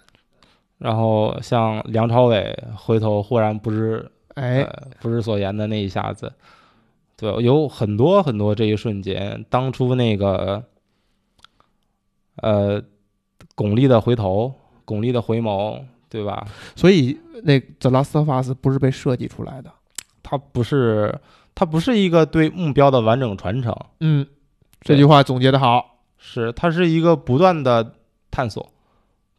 [0.79, 6.33] 然后像梁朝伟回头忽然不知哎，呃不知所言的那一下子，
[7.16, 10.64] 对，有很多很多这一瞬间，当初那个
[12.37, 12.83] 呃
[13.55, 16.46] 巩俐的回头，巩俐的回眸，对吧？
[16.74, 19.70] 所以那《The Last of Us》不是被设计出来的。
[20.22, 21.12] 它不是
[21.61, 24.27] 它不是一个对目标的完整传承，嗯，
[24.81, 25.99] 这句话总结的好。
[26.16, 27.96] 是它是一个不断的
[28.31, 28.66] 探索，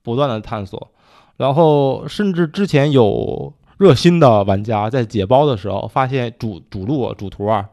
[0.03, 0.91] 不断的探索，
[1.35, 7.67] 然后甚至之前有热心的玩家在解包的时候，发现主主路主图啊，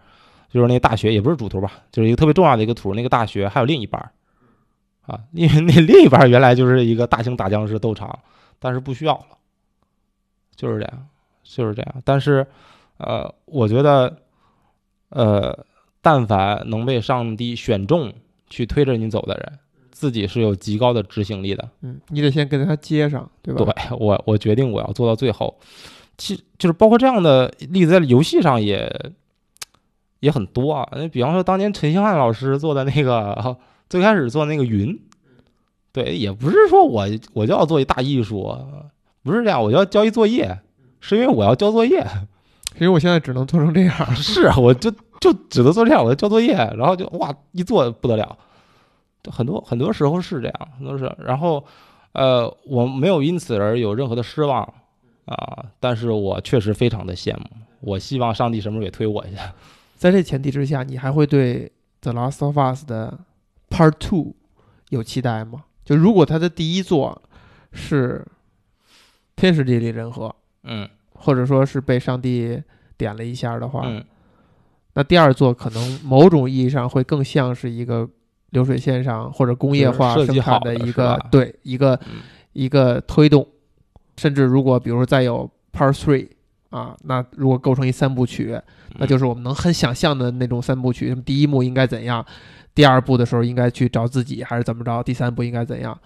[0.50, 4.10] 就是那大学也不是主图吧，就是一个特别重要的一个图，那个大学还有另一半儿。
[5.02, 8.18] 啊， 因为那另一半儿原来就是一个大型打僵尸斗场，
[8.58, 9.36] 但是不需要了，
[10.56, 11.06] 就是这样，
[11.42, 11.94] 就是这样。
[12.02, 12.46] 但是
[12.96, 14.22] 呃，我觉得
[15.10, 15.66] 呃，
[16.00, 18.12] 但凡能被上帝选中。
[18.50, 19.58] 去推着你走的人，
[19.90, 21.68] 自己是有极高的执行力的。
[21.82, 23.74] 嗯，你得先跟他接上，对吧？
[23.76, 25.54] 对我，我决定我要做到最后。
[26.16, 28.90] 其就是包括这样的例子，在游戏上也
[30.20, 30.88] 也很多啊。
[30.92, 33.58] 那比方说，当年陈星汉老师做的那个，
[33.90, 34.98] 最开始做那个云，
[35.92, 38.56] 对，也不是说我我就要做一大艺术，
[39.22, 40.58] 不是这样，我就要交一作业，
[41.00, 42.02] 是因为我要交作业。
[42.78, 43.94] 因为我现在只能做成这样。
[44.14, 48.38] 是啊，我就就只能做这样，我要交作业，然后就哇一做不得了，
[49.30, 51.12] 很多很多时候是这样，很多是。
[51.18, 51.64] 然后
[52.12, 54.62] 呃，我没有因此而有任何的失望
[55.26, 57.44] 啊，但是我确实非常的羡慕。
[57.80, 59.52] 我希望上帝什么时候也推我一下。
[59.96, 61.66] 在这前提之下，你还会对
[62.00, 63.18] 《The Last of Us》的
[63.68, 64.34] Part Two
[64.90, 65.64] 有期待吗？
[65.84, 67.20] 就如果他的第一作
[67.72, 68.24] 是
[69.36, 70.88] 天时地利人和，嗯
[71.18, 72.62] 或者说是被上帝
[72.96, 74.02] 点了一下的话，嗯。
[74.94, 78.08] 那第二座可能某种意义上会更像是一个
[78.50, 81.28] 流水线上或者工业化生产的一个吧？
[81.30, 82.20] 对一个嗯。
[82.54, 83.46] 一个推动，
[84.16, 86.28] 甚至如果比如说再有 Part Three
[86.70, 88.58] 啊，那如果构成一三部曲，
[88.96, 92.24] 那就是我们能很想象的那种三部曲，第一幕应该怎样，
[92.74, 95.96] 第二部的时候应该去找自己还是怎么着，第三部应该怎样，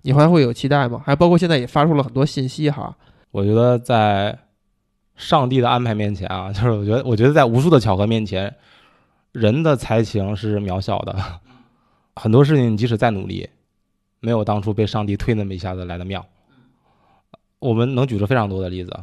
[0.00, 1.02] 你还会有期待吗？
[1.04, 2.96] 还包括现在也发出了很多信息哈，
[3.30, 4.38] 我觉得在
[5.18, 8.54] 上帝的安排面前啊，就是我觉得，我觉得在无数的巧合面前，
[9.32, 11.14] 人的才情是渺小的。
[12.14, 13.50] 很多事情，即使再努力，
[14.20, 16.24] 没有当初被上帝推那么一下子来的妙。
[17.58, 18.96] 我们能举出非常多的例子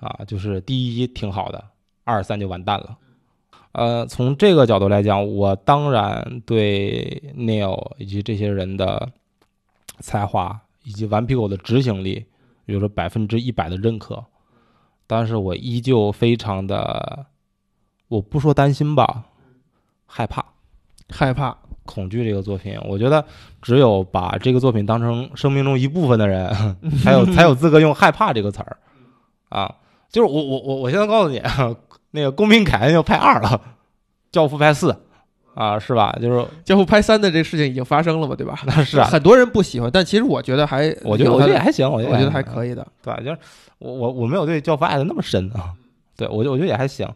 [0.00, 1.64] 啊，就是第一挺好的，
[2.02, 2.98] 二三就完蛋了。
[3.70, 9.10] 呃，从这个角度来讲，我当然对 Neil 以及这些人的
[10.00, 12.26] 才华以及顽皮狗的执行力
[12.66, 14.24] 有着百分之一百的认可，
[15.06, 17.26] 但是我依旧非常的，
[18.08, 19.24] 我不说担心吧，
[20.06, 20.44] 害怕、
[21.10, 22.78] 害怕，恐惧这个作品。
[22.84, 23.24] 我觉得
[23.60, 28.78] 只有把这个作品当成生命中一部分的人，才有 才有资格用害怕这个词儿
[29.48, 29.74] 啊。
[30.10, 31.42] 就是我我我我现在告诉你，
[32.10, 33.60] 那个公民凯恩要拍二了，
[34.30, 35.04] 教父拍四
[35.54, 36.16] 啊，是吧？
[36.20, 38.58] 就是教父拍三的这个事情已经发生了嘛，对吧？
[38.66, 42.42] 那是啊，很多人不喜欢，但其实我觉得还，我觉得我觉得也还行，我我觉得我觉得还。
[42.42, 42.86] 可以的。
[43.02, 43.38] 对，就是
[43.78, 45.72] 我我我没有对教父爱的那么深啊，
[46.16, 47.08] 对我就我觉得也还行。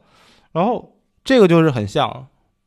[0.53, 2.09] 然后这个就是很像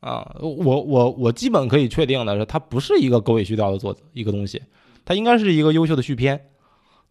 [0.00, 4.62] 啊，我我我基本可以确定的是，它不是一个狗尾续貂的作一个东西，
[5.04, 6.46] 它应该是一个优秀的续篇。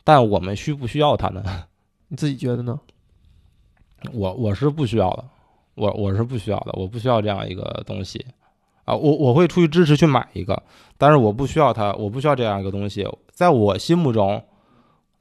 [0.03, 1.43] 但我们需不需要它呢？
[2.07, 2.79] 你自己觉得呢？
[4.13, 5.25] 我我是不需要的，
[5.75, 8.25] 我我是不需要的，我不需要这样一个东西
[8.89, 10.63] 啊，我我会出于支持去买一个，
[10.97, 14.43] 但是我不需要它，我不需要这样一个东西，在我心目中，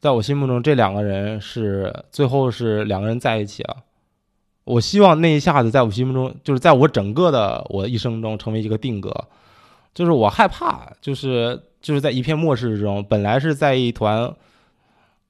[0.00, 3.76] 在我心目中，这两个人是最后是两个人在一起了。
[4.64, 9.14] 我希望那一下子在我心目中，就是在我整个的我一生中成为一个定格，
[9.94, 14.35] 就是我害怕，就是就是在一片末世之中，本来是在一团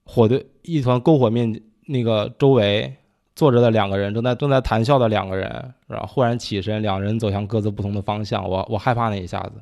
[0.05, 2.95] 火堆、一团篝火面那个周围
[3.39, 8.43] 坐着的两个人，正在正在谈笑的两个人，然后忽然起身，两人走向各自不同的方向。
[8.43, 9.53] 我我害怕那一下子，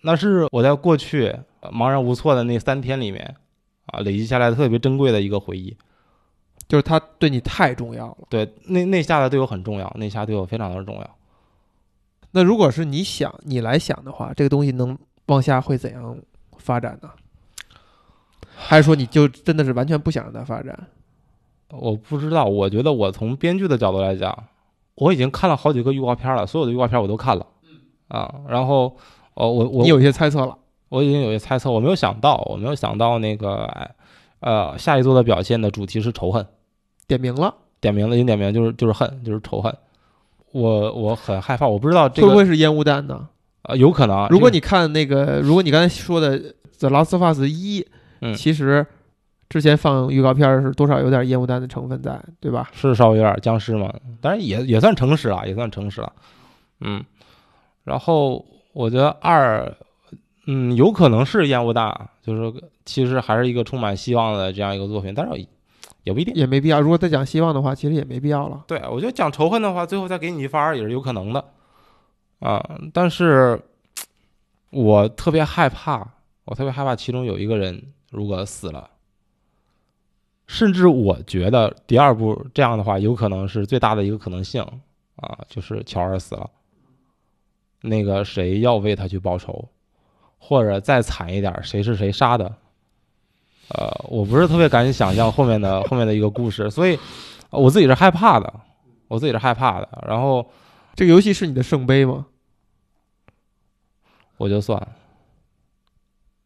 [0.00, 1.26] 那是我在过去
[1.60, 3.36] 呃茫然无措的那三天里面
[3.84, 5.76] 啊累积下来特别珍贵的一个回忆。
[6.66, 8.18] 就是他对你太重要了。
[8.30, 11.10] 对，那那下子对我很重要，那下对我非常的重要。
[12.30, 16.16] 那如果是你想你来想的话，这个东西能往下会怎样
[16.56, 17.10] 发展呢？
[18.56, 20.88] 还是说你就真的是完全不想让它发展？
[21.72, 24.36] 我不知道，我觉得我从编剧的角度来讲，
[24.94, 27.46] 我已经看了好几个预告片了，所有的预告片我都看了
[28.08, 28.34] 啊。
[28.48, 28.96] 然后，
[29.34, 30.56] 哦，我我你有一些猜测了。
[30.88, 33.90] 我已经有些猜测，我没有想到，我没有想到那个哎
[34.40, 36.44] 呃下一座的表现的主题是仇恨，
[37.06, 39.72] 点名了，点名了，已经点名就是就是恨，就是仇恨。
[40.50, 43.28] 我我很害怕，我不知道这个会不会是烟雾弹呢？
[43.62, 44.26] 呃有可能啊。
[44.30, 46.36] 如果你看那个，如果你刚才说的
[46.80, 47.82] 《The Last of Us 一》，
[48.22, 48.84] 嗯其实
[49.50, 52.70] 之前放预告片儿是多少有点烟雾弹的成分在，对吧？
[52.72, 56.12] 是稍微有点僵尸嘛，当然也也算诚实了，也算诚实了，
[56.80, 57.04] 嗯。
[57.82, 59.74] 然后我觉得二，
[60.46, 65.46] 嗯，有可能是烟雾弹，就是其实还是一个充满希望的这样一个作品，但是
[66.04, 66.32] 也不一定。
[66.34, 66.80] 也没必要。
[66.80, 68.62] 如果再讲希望的话，其实也没必要了。
[68.68, 71.44] 对，我觉得讲仇恨的话，最后再给你一发也是有可能的，
[72.38, 73.60] 啊，但是
[74.70, 76.06] 我特别害怕，
[76.44, 78.88] 我特别害怕其中有一个人如果死了，
[80.52, 84.60] 甚至我觉得第二部这样的话，有可能是最大的一个可能性
[85.14, 86.50] 啊，就是乔尔死了，
[87.82, 89.68] 那个谁要为他去报仇，
[90.38, 92.52] 或者再惨一点，谁是谁杀的，
[93.68, 96.98] 呃，我不是特别敢想象后面的 后面的一个故事，所以
[97.50, 98.52] 我自己是害怕的，
[99.06, 100.44] 我自己是害怕的，然后
[100.96, 102.26] 这个游戏是你的圣杯吗？
[104.36, 104.84] 我就算，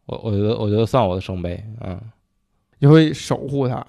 [0.04, 1.98] 我我觉得我觉得算我的圣杯，嗯，
[2.80, 3.86] 你会守护它？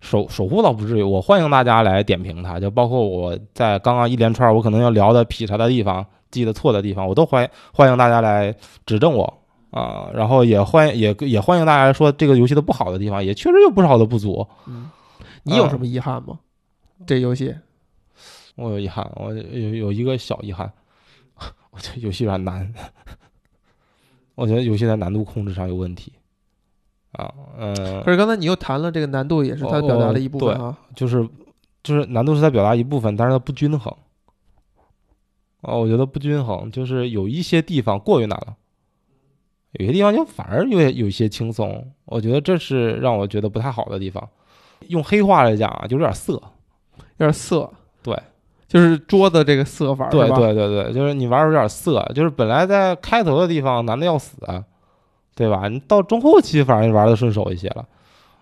[0.00, 8.54] 守守护倒不至于，我欢迎大家来点评它，就包括我在刚刚一连串我可能要聊的劈柴的地方、记得错的地方，我都欢欢迎大家来
[8.84, 14.90] 指正我啊、然后也欢也也欢迎大家说这个游戏的不好的地方，也确实有不少的不足，嗯，
[15.42, 16.38] 你有什么遗憾吗？
[17.06, 17.54] 这游戏
[18.54, 20.72] 我有遗憾，我有有一个小遗憾，
[21.70, 22.72] 我觉得游戏有点难，
[24.34, 26.10] 我觉得游戏在难度控制上有问题。
[27.16, 27.74] 啊，嗯，
[28.04, 30.76] 可是刚才你又谈了这个难度，也是它表达的一部分啊。
[30.94, 31.26] 就是
[31.82, 33.94] 就是难度是它表达一部分，但是它不均衡。
[35.62, 38.54] 哦，我觉得不均衡，就是有一些地方过于难了，
[39.72, 41.90] 有些地方就反而有有一些轻松。
[42.04, 44.28] 我觉得这是让我觉得不太好的地方。
[44.88, 46.34] 用黑话来讲啊，就有点色，
[47.16, 47.68] 有点色。
[48.02, 48.16] 对，
[48.68, 54.36] 就是桌子这个色法，对对对对，就是你玩有点色，就是本来在开头的地方难的要死。
[55.36, 55.68] 对吧？
[55.68, 57.86] 你到中后期反而玩的顺手一些了，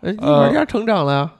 [0.03, 1.33] 哎，你玩家成长了呀，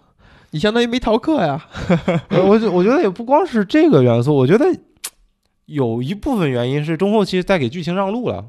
[0.51, 1.65] 你相当于没逃课呀。
[2.31, 4.67] 我我觉得也不光是这个元素，我觉得
[5.67, 8.45] 有一部分原因是中后期在给剧情让路了，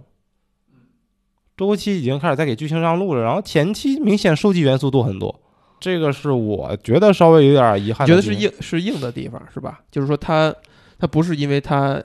[1.56, 5.40] 中后期已经开始在给剧情让路了，然后前期明显收集元素多很多，
[5.80, 8.08] 这个是我觉得稍微有点遗憾。
[8.08, 9.82] 觉得是硬是硬的地方是吧？
[9.92, 10.52] 就是说他
[10.98, 12.02] 他不是因为他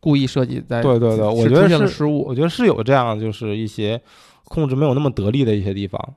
[0.00, 4.00] 故意设计在对对对，我觉得是失误，我觉得是有这样就是一些。
[4.44, 6.14] 控制没有那么得力的一些地方，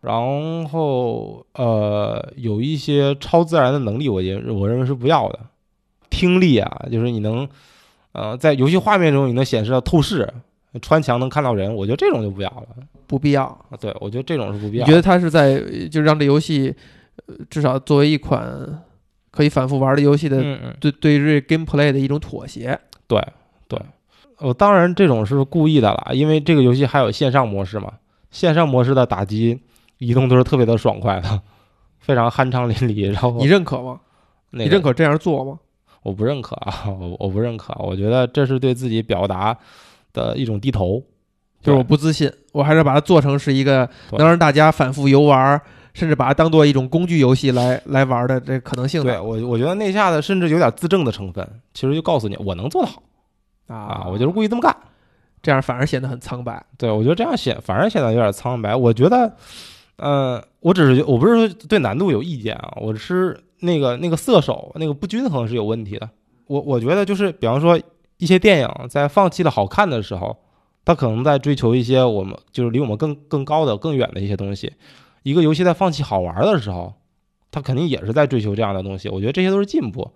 [0.00, 5.38] 然后呃，有一些超自然的能力，我也我认为是不要的。
[6.08, 7.46] 听力啊，就是你能
[8.12, 10.32] 呃在游戏画面中你能显示到透视，
[10.80, 12.66] 穿墙能看到人，我觉得这种就不要了，
[13.06, 13.66] 不必要。
[13.80, 14.86] 对，我觉得这种是不必要。
[14.86, 15.60] 你觉得它是在
[15.90, 16.74] 就让这游戏
[17.50, 18.82] 至少作为一款
[19.30, 20.42] 可以反复玩的游戏的
[20.80, 22.78] 对对于 gameplay 的一种妥协？
[23.06, 23.22] 对
[24.38, 24.48] 对。
[24.48, 27.92] 哦，当然这种是故意的啦，因为这个游戏还有线上模式嘛。
[28.30, 29.58] 线上模式的打击
[29.98, 31.40] 移动都是特别的爽快的，
[32.00, 33.10] 非常酣畅淋漓。
[33.10, 34.00] 然后你认可吗？
[34.50, 35.58] 你认可这样做吗？
[36.02, 37.74] 我不认可啊，我我不认可。
[37.78, 39.56] 我觉得这是对自己表达
[40.12, 41.02] 的一种低头，
[41.62, 45.60] 就是我不自信，我还是把它做成是一个能让大家反复游玩，
[45.94, 49.02] 甚至把它当做一种工具游戏来 来玩的这可能性。
[49.02, 53.02] 对我，我觉得那下的甚至有点自证的成分，其实就告诉你我能做得好。
[53.68, 54.76] 啊，我就是故意这么干，
[55.42, 56.64] 这样反而显得很苍白。
[56.78, 58.74] 对，我觉得这样显反而显得有点苍白。
[58.74, 59.34] 我觉得，
[59.96, 66.08] 呃，我只是我不是说对难度有意见啊，我是那个那个色手那个不均衡是有问题的。
[66.46, 67.80] 我我觉得就是，比方说
[68.18, 70.36] 一些电影在放弃了好看的时候，
[70.84, 74.72] 他可能在追求一些我们就是离我们更更高的更远的一些东西。
[75.24, 76.94] 一个游戏在放弃好玩的时候，
[77.50, 79.08] 他肯定也是在追求这样的东西。
[79.08, 80.12] 我觉得这些都是进步。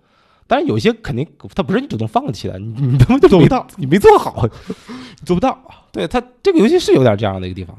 [0.51, 4.45] 但是有些肯定他不是你主动放弃的，你你 他妈就做不到，你没做好，
[5.17, 5.57] 你做不到。
[5.93, 7.73] 对他这个游戏是有点这样的一个地方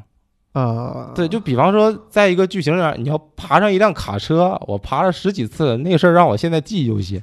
[0.54, 1.12] 啊。
[1.14, 7.22] 对，就比方说在一个剧情上，你要爬上一辆卡车，我爬了十几次，那个事儿让我现在记忆犹新。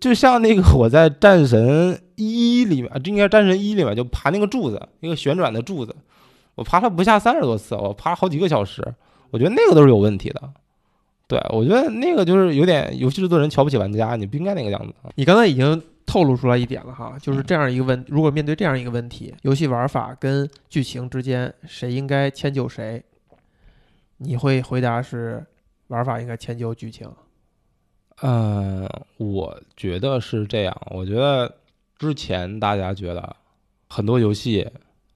[0.00, 5.94] 就像那个我在战神一里面，这应该是战神一里面，就爬那个柱子，一个旋转的柱子，
[6.54, 8.82] 我爬了不下三十多次，我爬了好几个小时，
[9.30, 10.40] 我觉得那个都是有问题的。
[11.32, 14.92] 对，我觉得那个就是有点游戏制作人瞧不起玩家，你不应该那个样子。
[15.14, 23.02] 你刚才已经透露出来一点了哈，就是这样一个问，如果面对这样一个问题，游戏玩法跟剧情之间谁应该迁就谁，
[24.18, 25.42] 你会回答是
[25.86, 27.10] 玩法应该迁就剧情。
[28.20, 30.82] 嗯，我觉得是这样。
[30.90, 31.50] 我觉得
[31.98, 33.34] 之前大家觉得
[33.88, 34.68] 很多游戏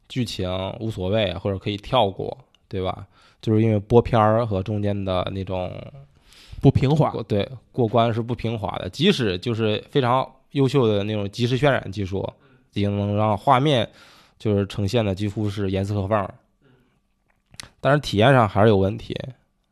[0.08, 0.48] 剧情
[0.80, 3.06] 无所谓或者可以跳过，对吧？
[3.46, 5.72] 就是因为播片儿和中间的那种
[6.60, 8.90] 不平滑，对过关是不平滑的。
[8.90, 12.28] 即使就是非常优秀的那种即时渲染技术，
[12.74, 13.88] 已经能让画面
[14.36, 16.28] 就是呈现的几乎是严丝合缝，
[17.80, 19.16] 但是体验上还是有问题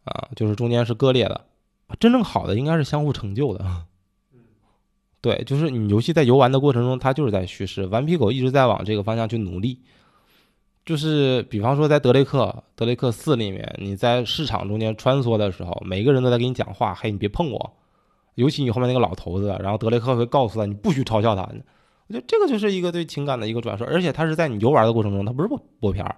[0.05, 1.41] 啊，就是中间是割裂的。
[1.99, 3.67] 真正好的应该是相互成就的，
[5.21, 9.81] 对，就是你游戏在游玩的过程中，它就是在叙事，顽皮狗一直在往这个方向去努力。
[10.85, 17.73] 就是比方说，在德雷克德雷克四里面，你在市场中间穿梭的时候，每个人都在给你讲话，嘿，你别碰我，
[18.35, 21.41] 尤其你后面那个老头子，然后德雷克会告诉他，你不许嘲笑他。
[21.43, 26.17] 我觉得这个就是一个对情感的一个转述，而且他是在你游玩的过程中，他不是播播片儿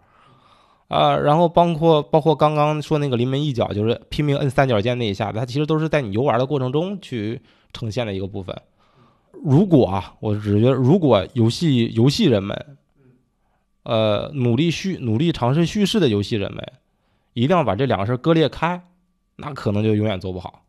[0.88, 1.16] 啊。
[1.16, 7.40] 然后包括包括刚刚说那个临门一脚，就是拼命摁三角键那一下子，它其实都是在你游玩的过程中去
[7.72, 8.60] 呈现的一个部分。
[9.44, 12.76] 如果啊，我只是觉得，如果游戏游戏人们。
[13.86, 16.72] 呃，努力叙努力尝试叙事的游戏人们，
[17.34, 18.82] 一定要把这两个事儿割裂开，
[19.36, 20.64] 那可能就永远做不好。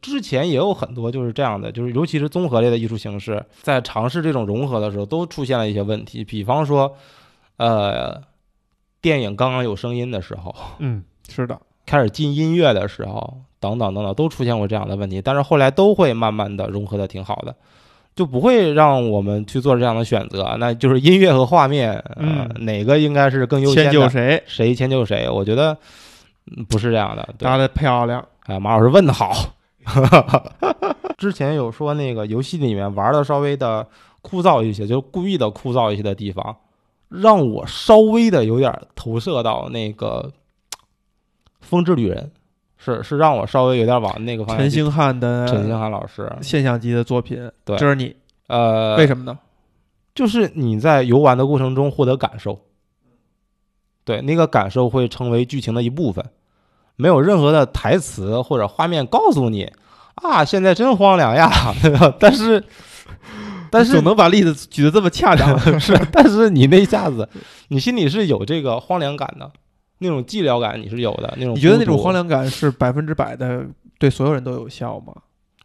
[0.00, 6.22] 之前也有很多就是这样的，就是尤其是综合类的艺术形式，在尝试这种融合的时候，都出现了一些问题。
[6.22, 6.96] 比方说，
[7.56, 8.22] 呃，
[9.00, 15.20] 电影刚刚有声音的时候，嗯，是的，开始进音乐的时候，等等等等，都出现过这样的问题。
[15.20, 17.56] 但是后来都会慢慢的融合的挺好的。
[18.16, 23.92] 就不会让我们去做这样的选择，那就是音乐和画面，嗯，哪个应该是更优先的？
[23.92, 24.42] 迁就谁？
[24.46, 25.28] 谁迁就谁？
[25.28, 25.76] 我觉得，
[26.56, 27.22] 嗯不是这样的。
[27.36, 28.26] 对答的漂亮。
[28.46, 29.32] 哎，马老师问的好。
[31.18, 33.86] 之前有说那个游戏里面玩的稍微的
[34.22, 36.56] 枯燥一些，就是故意的枯燥一些的地方，
[37.08, 40.32] 让我稍微的有点投射到那个
[41.60, 42.32] 《风之旅人》，
[42.78, 44.58] 是是让我稍微有点往那个方向。
[44.58, 48.14] 陈星汉的陈星汉老师，现象级的作品对，Journey，
[48.48, 49.38] 呃，为什么呢？
[50.14, 52.60] 就是你在游玩的过程中获得感受，
[54.04, 56.24] 对，那个感受会成为剧情的一部分，
[56.96, 59.70] 没有任何的台词或者画面告诉你
[60.14, 61.50] 啊，现在真荒凉呀，
[61.82, 62.14] 对吧？
[62.18, 62.64] 但是，
[63.70, 67.28] 但是总能把例子举得这么恰当， 是，但是你那一下子，
[67.68, 69.50] 你心里是有这个荒凉感的，
[69.98, 72.12] 那种寂寥感你是有的，那种你觉得那种荒？
[72.12, 73.64] 凉感是百分之百的
[73.98, 75.12] 对所有人都有效吗？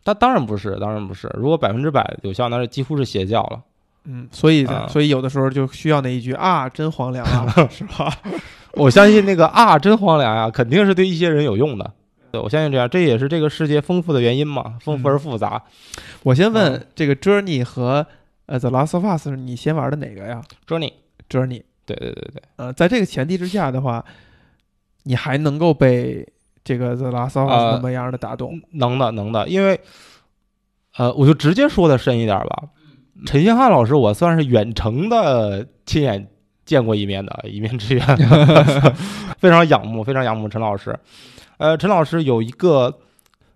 [0.04, 1.30] 但当然不是，当然不是。
[1.38, 3.62] 如果百分之百有效，那是几乎是邪教了。
[4.06, 8.12] 嗯，所以啊所以有的时候就需要那一句啊，真荒凉啊， 是吧？
[8.74, 11.94] 我相信那个啊，真荒凉呀，肯定是对一些人有用的。
[12.32, 15.62] 对，我相信这样，这也是这个世界丰富的原因嘛，丰富而复杂。
[16.24, 18.08] 我先问嗯这个 Journey 和
[18.48, 21.62] 呃 The Last of Us，你先玩的哪个呀 Journey，？Journey，
[21.96, 24.04] 对对对对，呃，在这个前提之下的话，
[25.04, 26.28] 你还能够被
[26.64, 28.62] 这个 The Last of 么样的打动？
[28.72, 29.80] 能的能的，因为
[30.98, 32.64] 呃，我就直接说的深一点吧。
[33.26, 36.28] 陈星汉老师，我算是远程的亲眼
[36.66, 38.06] 见过一面的一面之缘，
[39.38, 40.98] 非常仰慕，非常仰慕陈老师。
[41.58, 43.00] 呃，陈老师有一个，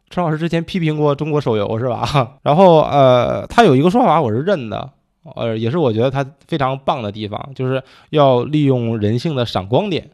[0.10, 2.38] 陈老师之前批评过中国手游是吧？
[2.44, 4.92] 然后呃，他有一个说法我是认的，
[5.36, 10.10] 呃，也是我觉得他非常棒的地方，就是要利用人性的闪光点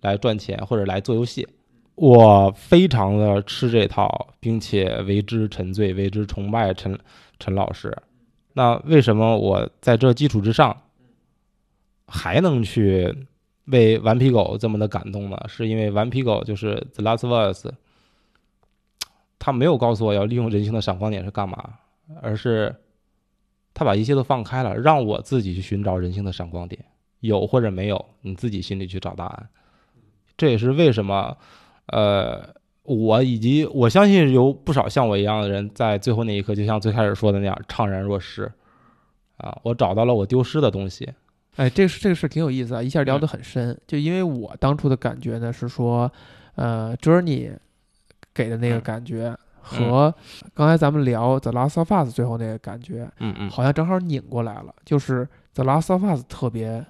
[0.00, 1.46] 来赚钱或者来做游戏。
[1.96, 6.98] 我非常的吃这套，并且为之沉醉，为之崇拜陈
[7.38, 7.96] 陈老师。
[8.54, 10.76] 那为什么我在这基础之上，
[12.06, 13.14] 还能去
[13.66, 15.38] 为顽皮狗这么的感动呢？
[15.46, 17.66] 是因为顽皮狗就是 The Last of Us，
[19.38, 21.74] 他没有告诉我要利用人性的闪光点是干嘛，
[22.22, 22.74] 而是
[23.74, 26.82] 他把一切都放开了，让我自己去寻找人性的闪光点，
[27.20, 29.48] 有或者没有，你自己心里去找答案。
[30.36, 31.36] 这也是为什么，
[31.86, 32.54] 呃，
[32.84, 38.50] 我以及我相信有不少像我一样的人，在最后那一刻，就像最开始说的那样，怅然若失。
[39.36, 41.12] 啊，我找到了我丢失的东西。
[41.56, 43.76] 哎，这个是这个事挺有意思啊，一下聊得很深。
[43.86, 46.10] 就因为我当初的感觉呢是说，
[46.54, 47.52] 呃，Journey
[48.32, 50.14] 给的那个嗯感觉和
[50.52, 54.74] 刚才咱们聊 The Last of Us 最后那个感觉，嗯嗯，好像正好拧过来了。
[54.84, 56.84] 就是 The Last of Us 特别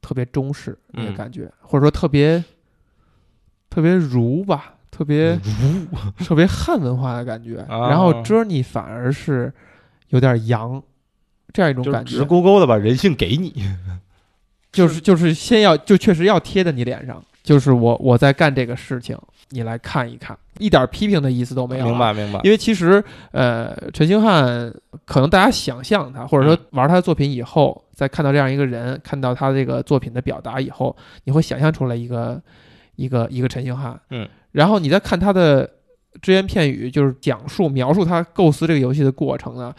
[0.00, 2.42] 特别中式那个嗯感觉，或者说特别
[3.68, 5.86] 特别儒吧，特别儒
[6.24, 7.58] 特别汉文化的感觉。
[7.68, 9.52] 啊然后 Journey 反而是
[10.08, 10.82] 有点洋。
[11.52, 13.64] 这样一种感觉，直勾勾的把人性给你。
[14.72, 19.16] 就是就是先要就确实要贴在你脸上，就是我我在干这个事情，
[19.50, 21.98] 你来看一看，一点批评的意思都没有、啊明。
[21.98, 22.40] 白明白。
[22.44, 23.02] 因为其实
[23.32, 24.72] 呃，陈星汉
[25.04, 32.40] 可能大家想象他，或者说玩他的作品以后，再看到这样一个人，看到他这个作品的表达以后，你会想象出来一个
[32.96, 34.00] 一个一个陈星汉。
[34.10, 35.70] 嗯，然后你再看他的。
[36.22, 39.74] 只言片语就是讲述描述他构思这个游戏的过程呢，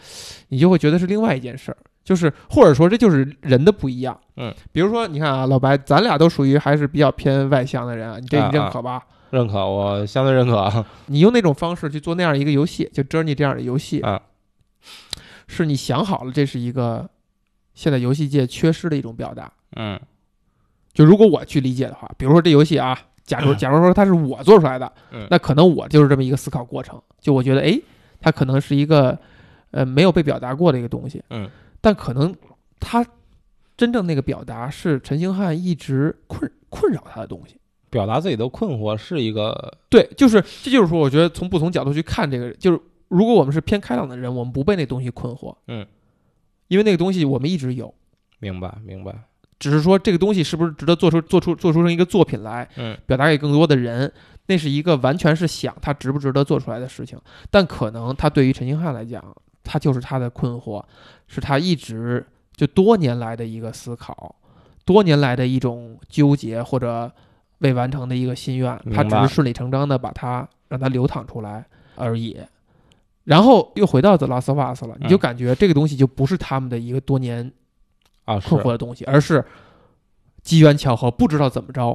[0.48, 4.20] 你就会觉得是另外一件事儿，就是或者说这就是人的不一样。
[4.36, 9.02] 嗯，比如说你看啊，老白，咱俩都属于还是比较偏外向的人啊，你这啊你认可吧？
[9.36, 10.84] 认可，我相对认可。
[11.06, 14.20] 你用那种方式去做那样一个游戏，就 Journey 这样的游戏，啊
[15.46, 17.08] 是你想好了，这是一个
[17.74, 19.52] 现在游戏界缺失的一种表达。
[19.76, 20.00] 嗯
[20.92, 27.00] 就如果我去理解的话，比如说这游戏啊，假如假如说它是我做出来的，嗯那可能我就是这么一个思考过程。
[27.20, 27.78] 就我觉得，哎，
[28.20, 29.18] 它可能是一个
[29.72, 32.34] 呃没有被表达过的一个东西，嗯，但可能
[32.80, 33.04] 它
[33.76, 37.60] 真正那个表达是陈星汉一直困困扰他的东西。
[37.90, 45.86] 表达自己的困惑是一个对，就是这就是说，我觉得从不同角度去看这个，就是如果我们是偏开朗的人，我们不被那东西困惑，嗯，
[46.68, 47.94] 因为那个东西我们一直有，
[48.40, 49.14] 明白明白。
[49.58, 54.12] 只是说这个东西是不是值得做出做出做出成一个作品来，嗯表达给更多的人，
[54.48, 57.18] 那是一个完全是想他值不值得做出来的事情。
[57.50, 59.24] 但可能他对于陈星汉来讲，
[59.64, 60.84] 他就是他的困惑，
[61.26, 64.36] 是他一直就多年来的一个思考，
[64.84, 67.10] 多年来的一种纠结或者
[67.58, 72.38] 未完成的一个心愿，他只是顺理成章的把它让它流淌出来而已。
[73.24, 77.50] 然后又回到 The Last of Us 了，你就嗯感觉这个东西就不是他们的一个多年
[78.24, 79.44] 啊困惑的东西，而是
[80.42, 81.86] 机缘巧合，不知道怎么着，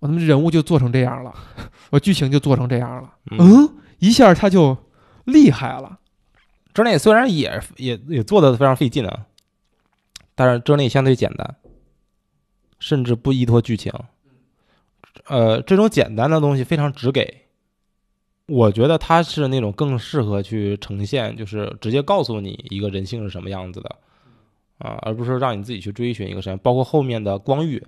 [0.00, 1.32] 我他妈人物就做成这样了，
[1.90, 4.76] 我剧情就做成这样了，嗯，嗯，一下他就
[5.26, 6.00] 厉害了，
[6.74, 9.26] 之内虽然也也也做的非常费劲啊，
[10.34, 11.54] 但是之内相对简单，
[12.80, 13.92] 甚至不依托剧情，
[15.26, 17.42] 呃，这种简单的东西非常直给。
[18.46, 23.96] 我觉得它是那种更适合去呈现，就是直接告诉你一个人性是什么样子的
[24.78, 26.56] 啊，而不是让你自己去追寻一个什么。
[26.56, 27.80] 包括后面的光遇，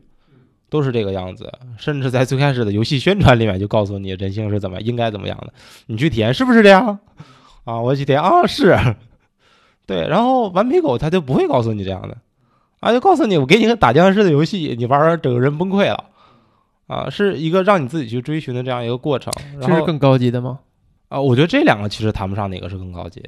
[0.68, 1.52] 都是这个样子。
[1.78, 5.52] 甚至在最开始的游戏宣传里面就告诉你人性是怎么应该怎么样的，
[5.86, 6.96] 你去体验是不是这样
[7.64, 7.80] 啊？
[7.80, 8.78] 我去体验啊，是
[9.84, 10.06] 对。
[10.06, 12.16] 然后顽皮狗它就不会告诉你这样的
[12.78, 16.04] 啊，就告诉你我给你个打僵尸的游戏，你玩玩整个人崩溃了。
[16.92, 19.32] 啊，是一个让你自己去追寻的这样一个过程。
[19.60, 20.60] 这是更高级的吗？
[21.08, 23.22] 啊，我觉得这两个其实谈不上哪个是更高级。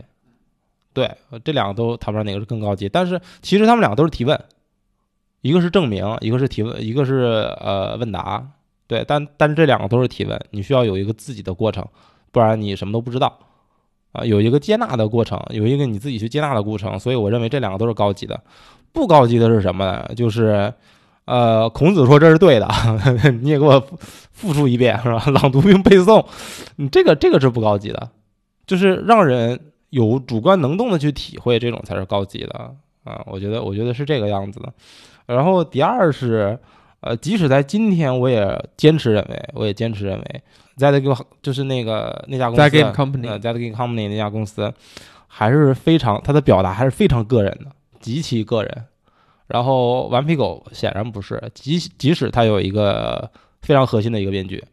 [0.93, 1.11] 对，
[1.43, 2.89] 这两个都谈不上哪个是更高级。
[2.89, 4.39] 但是其实他们两个都是提问，
[5.41, 8.47] 一个是证明，一个是提问，一个是呃问答。
[8.87, 11.83] 对，但但是这两个都是提问，你需要有一个自己的过程，
[12.33, 13.39] 不然你什么都不知道。
[14.13, 17.01] 啊，有一个接纳的过程，有一个你自己去接纳的过程。
[17.01, 18.39] 所以我认为这两个都是高级的。
[18.93, 20.15] 不高级的是什么呢？
[20.15, 20.71] 就是。
[21.27, 22.69] 呃，孔子说这是对的，
[23.41, 23.83] 你也给我
[24.33, 25.25] 复述一遍是吧？
[25.33, 26.25] 朗读并背诵，
[26.77, 28.11] 你这个这个是不高级的，
[28.67, 29.59] 就是让人
[29.91, 33.23] 有主观能动的去体会，这种才是高级的啊！
[33.27, 34.73] 我觉得，我觉得是这个样子的。
[35.27, 36.59] 然后第二是，
[37.01, 40.43] 呃，即使在今天，我也坚持认为，我也坚持认为
[40.77, 44.71] ，That Game 就是那个那家公司，That Game Company，That Game Company 那家公司，
[45.27, 47.71] 还是非常他的表达还是非常个人的，
[48.01, 48.85] 极其个人。
[49.47, 53.31] 然后顽皮狗显然不是，即即使它有一个
[53.63, 54.65] 非常核心的一个编剧，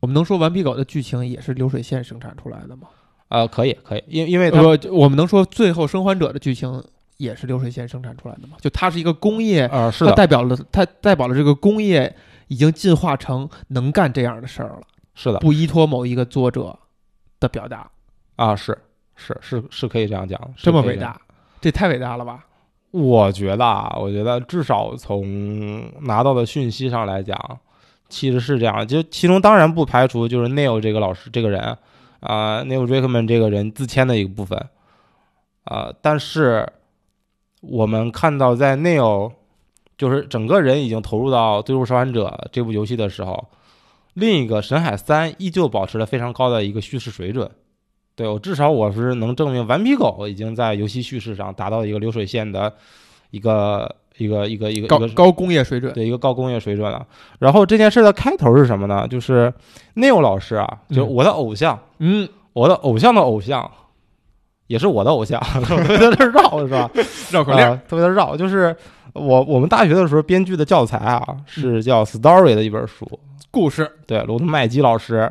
[0.00, 2.88] 我们能说顽皮狗的剧情也是流水线生产出来的吗？
[3.28, 6.82] 呃，可以，可以，因因为说我们能说最后生还者的剧情
[7.16, 8.56] 也是流水线生产出来的吗？
[8.60, 12.14] 就它是一个工业，啊，是它代表了它代表了这个工业
[12.46, 14.82] 已经进化成能干这样的事儿了，
[15.14, 16.78] 是的，不依托某一个作者
[17.40, 17.90] 的表达，
[18.36, 18.78] 啊，是
[19.16, 21.20] 是是是可以这样讲，这么伟大，
[21.60, 22.45] 这太伟大了吧？
[22.98, 27.38] 我觉得啊，我觉得至少从拿到的讯息上来讲，
[28.08, 28.86] 其实是这样。
[28.88, 31.76] 就其中当然不排除就是 Neil 这个老师这个人
[32.20, 34.66] 啊，Neil Druckmann 这个人自谦的一个部分
[35.64, 35.92] 啊。
[36.00, 36.66] 但是
[37.60, 39.32] 我们看到在 Neil
[39.98, 43.48] 就是整个人已经投入到《最后生还者》这部游戏的时候，
[44.14, 47.50] 另一个《神海三》依旧保持了非常高的一个叙事水准。
[48.16, 52.72] 对我至少我是能证明，顽皮狗已经在游戏叙事上达到一个流水线的
[53.30, 57.06] 一个一个一个一个高高工业水准，对一个高工业水准了。
[57.38, 59.06] 然后这件事的开头是什么呢？
[59.06, 59.52] 就是
[59.96, 63.70] Neil 老师啊，就是我的偶像，嗯，我的偶像的偶像，
[64.66, 66.90] 也是我的偶像， 特别的绕是吧？
[67.30, 68.34] 绕口令，特别的绕。
[68.34, 68.74] 就是
[69.12, 73.06] 我我们大学的时候编剧的教材啊，是叫 Story 的一本书，
[73.50, 73.92] 故事。
[74.06, 75.30] 对，罗特麦基老师。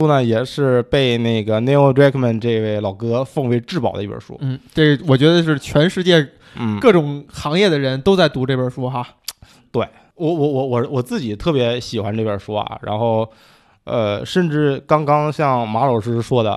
[0.00, 4.34] 书呢也是被那个 Neil Druckmann 这位老哥奉为至宝的一本书。
[4.40, 6.26] 嗯，这我觉得是全世界
[6.80, 9.06] 各种行业的人都在读这本书哈。
[9.70, 12.78] 对我我我我我自己特别喜欢这本书啊。
[12.80, 13.30] 然后
[13.84, 16.52] 呃，甚至刚刚像马老师说的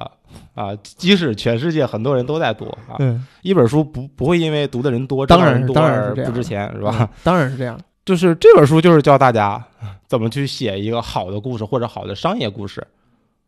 [0.55, 2.95] 啊，即使全世界很多人都在读啊，
[3.41, 7.09] 一本书不不会因为读的人多，当然当然不值钱是吧？
[7.23, 7.77] 当然是这样。
[8.05, 9.61] 就是这本书就是教大家
[10.07, 12.85] 怎么去写一个好的故事或者好的商业故事。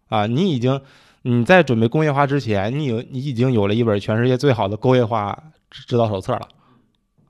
[0.09, 0.79] 啊，你已经
[1.23, 5.35] 你在准备工业化之前，你有你已经有了一本全世界最好的工业化
[5.71, 6.47] 指导手册了，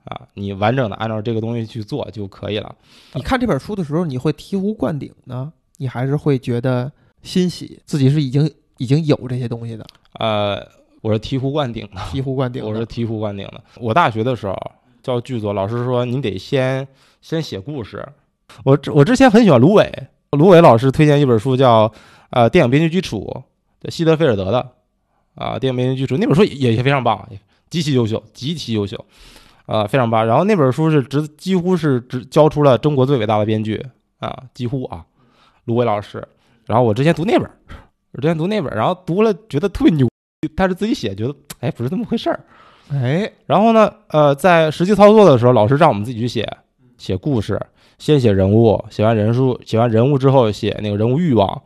[0.04, 2.74] 啊，你完整的按照这个东西去做就可以了。
[3.14, 9.86] 你看这本书的时候，你会醍醐灌顶呢，你还是会觉得欣喜，自己是已经已经有这些东西的？
[10.18, 10.62] 呃，
[11.00, 13.64] 我是醍醐灌顶的，醍醐灌顶，我是醍醐灌顶的。
[13.80, 14.54] 我大学的时候
[15.02, 16.86] 教剧作，老师说你得先
[17.22, 18.06] 先写故事。
[18.64, 21.90] 我我之前很喜欢芦苇，芦苇老师推荐一本书叫。
[22.30, 23.44] 呃，电影编剧基础，
[23.88, 24.72] 希德菲尔德的
[25.34, 27.28] 啊，电影编剧基础那本书也也非常棒，
[27.70, 29.04] 极其优秀，极其优秀，
[29.66, 30.26] 啊，非常棒。
[30.26, 33.84] 然后那本书是直几乎是直教出了中国最伟大的编剧
[34.18, 35.04] 啊，几乎啊，
[35.64, 36.26] 芦苇老师。
[36.64, 37.48] 然后我之前读那本，
[38.12, 40.08] 我之前读那本，然后读了觉得特别牛，
[40.56, 42.40] 他是自己写，觉得哎不是这么回事儿，
[42.90, 43.30] 哎。
[43.46, 46.44] 然后呢，呃，在实际操作的时候，老师让我们自己去写，
[46.98, 47.60] 写故事，
[47.98, 51.62] 先写人物，写完人数，写完人物之后写那个人物欲望。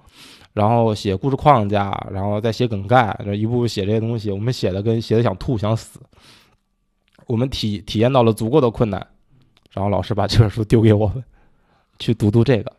[0.53, 6.01] 然后写故事框架，然后再写梗概，这一步步写这些东西，我们写的跟写的想吐想死。
[7.27, 9.07] 我们体体验到了足够的困难，
[9.73, 11.23] 然后老师把这本书丢给我们，
[12.01, 12.73] 去读读这个。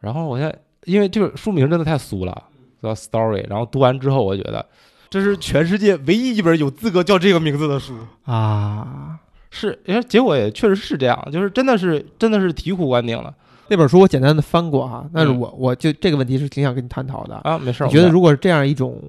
[0.00, 0.54] 然后我现在
[0.84, 2.44] 因为这个书名真的太俗了，
[2.82, 3.48] 叫 Story。
[3.48, 4.64] 然后读完之后，我觉得
[5.08, 9.18] 这是全世界唯一一本有资格叫这个名字的书啊！
[9.50, 13.34] 是，因为结果也确实是这样，就是真的是真的是醍醐灌顶了。
[13.68, 17.84] 那本书我简单的翻过哈，但是我我就这个问题是挺想跟你探讨的啊，没事。
[17.84, 19.02] 你觉得如果是这样一种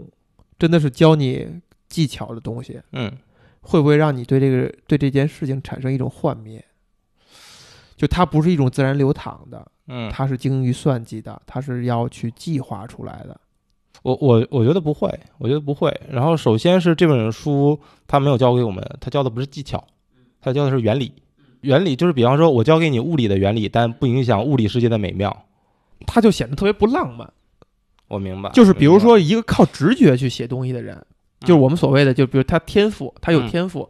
[0.58, 1.48] 真的是教你
[1.88, 3.12] 技巧的东西，嗯，
[3.62, 6.64] 会不会让你对这个对这件事情产生一种幻灭？
[7.96, 13.40] 就它不是一种自然流淌的，嗯，它是精于算计的，它是要去计划出来的。
[14.04, 15.92] 我我我觉得不会，我觉得不会。
[16.10, 19.84] 然后首先是这本书它没有教给我们，它教的不是技巧，
[20.40, 21.12] 它教的是原理。
[21.68, 25.46] 原理就是比方说我教给你物理的原理，但不影响物理世界的美妙。
[26.06, 27.30] 它就显得特别不浪漫。
[28.08, 30.96] 我明白，就是比如说一个靠直觉去写东西的人，
[31.42, 33.90] 就是我们所谓的，就比如他天赋，他有嗯天赋，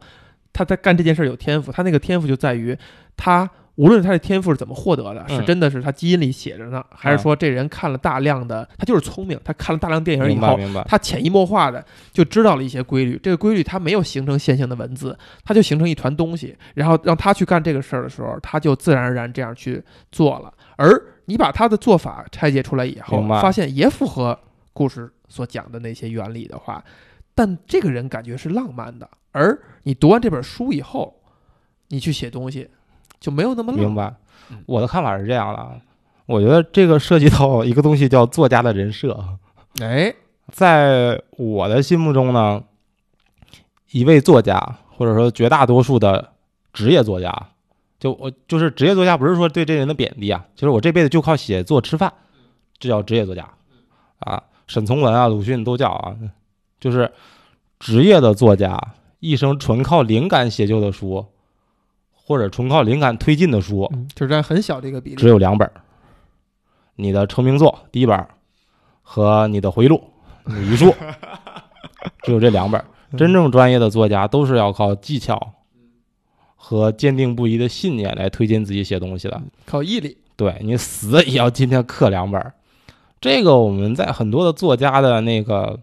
[0.52, 2.76] 他在干这件事儿有天赋，他那个天赋就在于
[3.16, 3.48] 他
[3.78, 5.38] 无论他的天赋是怎么获得的，嗯。
[5.38, 20.52] 是真的是他基因里写着呢，还是啊说这人看了大量的，他就是聪明，他看了大量电影以后，他潜移默化的就知道了一些规律，这个规律他没有形成线性的文字，他就形成一团东西，然后让他去干这个事儿的时候，他就自然而然这样去做了。
[20.76, 24.36] 而你把他的做法拆解出来以后发现也符合
[24.72, 26.82] 故事所讲的那些原理的话，
[27.32, 31.14] 但这个人感觉是浪漫的，而你读完这本书以后，
[31.88, 32.68] 你去写东西
[33.20, 33.94] 就没有那么浪明。
[33.94, 34.14] 白
[34.50, 34.58] 嗯。
[34.66, 35.72] 我的看法是这样的啊，
[36.26, 39.18] 我觉得这个涉及到一个东西叫作家的人设。
[39.80, 40.14] 哎，
[40.52, 42.62] 在我的心目中呢，
[43.90, 46.32] 一位作家或者说绝大多数的
[46.72, 47.48] 职业作家，
[47.98, 52.12] 就我就是职业作家，不是说对这人的贬低啊，就是我这辈子就靠写作吃饭，
[52.78, 53.48] 这叫职业作家
[54.18, 54.42] 啊。
[54.66, 56.14] 沈从文啊、鲁迅都叫啊，
[56.78, 57.10] 就是
[57.78, 58.78] 职业的作家，
[59.20, 61.24] 一生纯靠灵感写就的书，
[62.28, 65.28] 或者纯靠灵感推进的书，嗯，就占很小的一个比例只。
[65.28, 65.72] 有两本儿，
[66.96, 68.28] 你的成名作第一本儿
[69.00, 70.04] 和你的回忆录、
[70.44, 70.94] 你的遗书，
[72.22, 72.84] 只有这两本儿。
[73.16, 75.54] 真正专业的作家都是要靠技巧
[76.54, 79.40] 和坚定不移的信念来推进自己写东西的。
[79.64, 80.18] 靠毅力。
[80.36, 82.52] 对你死也要今天刻两本儿。
[83.22, 85.80] 这个我们在很多的作家的那个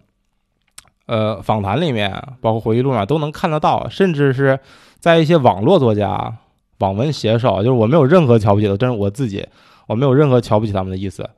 [1.08, 4.60] 呃访谈里面，包括回忆录上都能看得到，甚至是
[5.06, 6.36] 在一些网络作家、
[6.80, 9.48] 网文写手，就是我没有任何瞧不起的，但是我自己，
[9.86, 11.30] 我没有任何瞧不起他们的意思。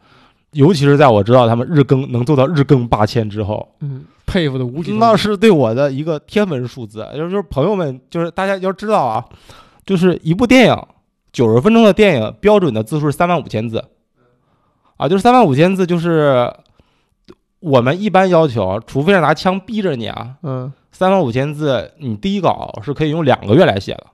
[0.51, 4.93] 尤其是在我知道他们日更能做到日更八千之后，嗯，佩服的无比。
[4.93, 7.05] 那是对我的一个天文数字。
[7.13, 9.26] 就是就是朋友们，就是大家要知道啊，
[9.86, 10.84] 就是一部电影
[11.34, 13.84] 九十分钟的电影，标准的字数是三万五千字，
[14.95, 16.49] 啊，就是三万五千字，就是
[17.59, 24.08] 我们一般要求，除非是拿枪逼着你啊，嗯，三万五千字，你第一稿是可以用两个月来写的。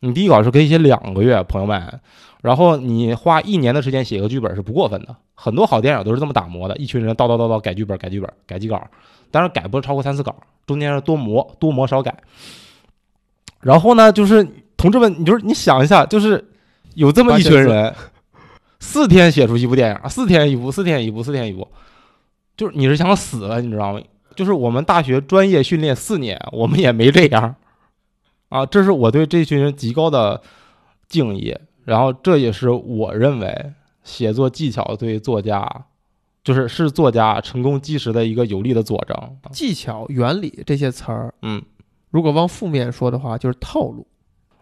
[0.00, 1.98] 你第一稿是可以写两个月，朋友们，
[2.42, 5.16] 然后你花一年的时间写一个剧本是不过分的。
[5.34, 8.86] 很多好电影都是这么打磨的，一群人叨叨叨叨改剧本、改剧本、改几稿，
[9.30, 10.36] 当然改不超过三四稿，
[10.66, 12.14] 中间是多磨、多磨少改。
[13.60, 14.46] 然后呢，就是
[14.76, 16.50] 同志们，你就是你想一下，就是
[16.96, 17.94] 有这么一群人，
[18.78, 21.66] 四天写出一部电影，四天一部，四天一部，四天一部，
[22.58, 24.00] 就是你是想死了，你知道吗？
[24.36, 27.56] 就是我们大学专业训练四年， 我们也没这样
[28.50, 28.64] 啊。
[28.66, 30.40] 这是我对这群人极高的
[31.08, 33.72] 敬意，然后这也是我认为
[34.04, 35.86] 写作技巧对作家，
[36.44, 39.16] 就是是作家成功基石的一个有力的佐证。
[39.50, 41.62] 技巧、原理这些词儿，嗯，
[42.10, 44.06] 如果往负面说的话，就是套路。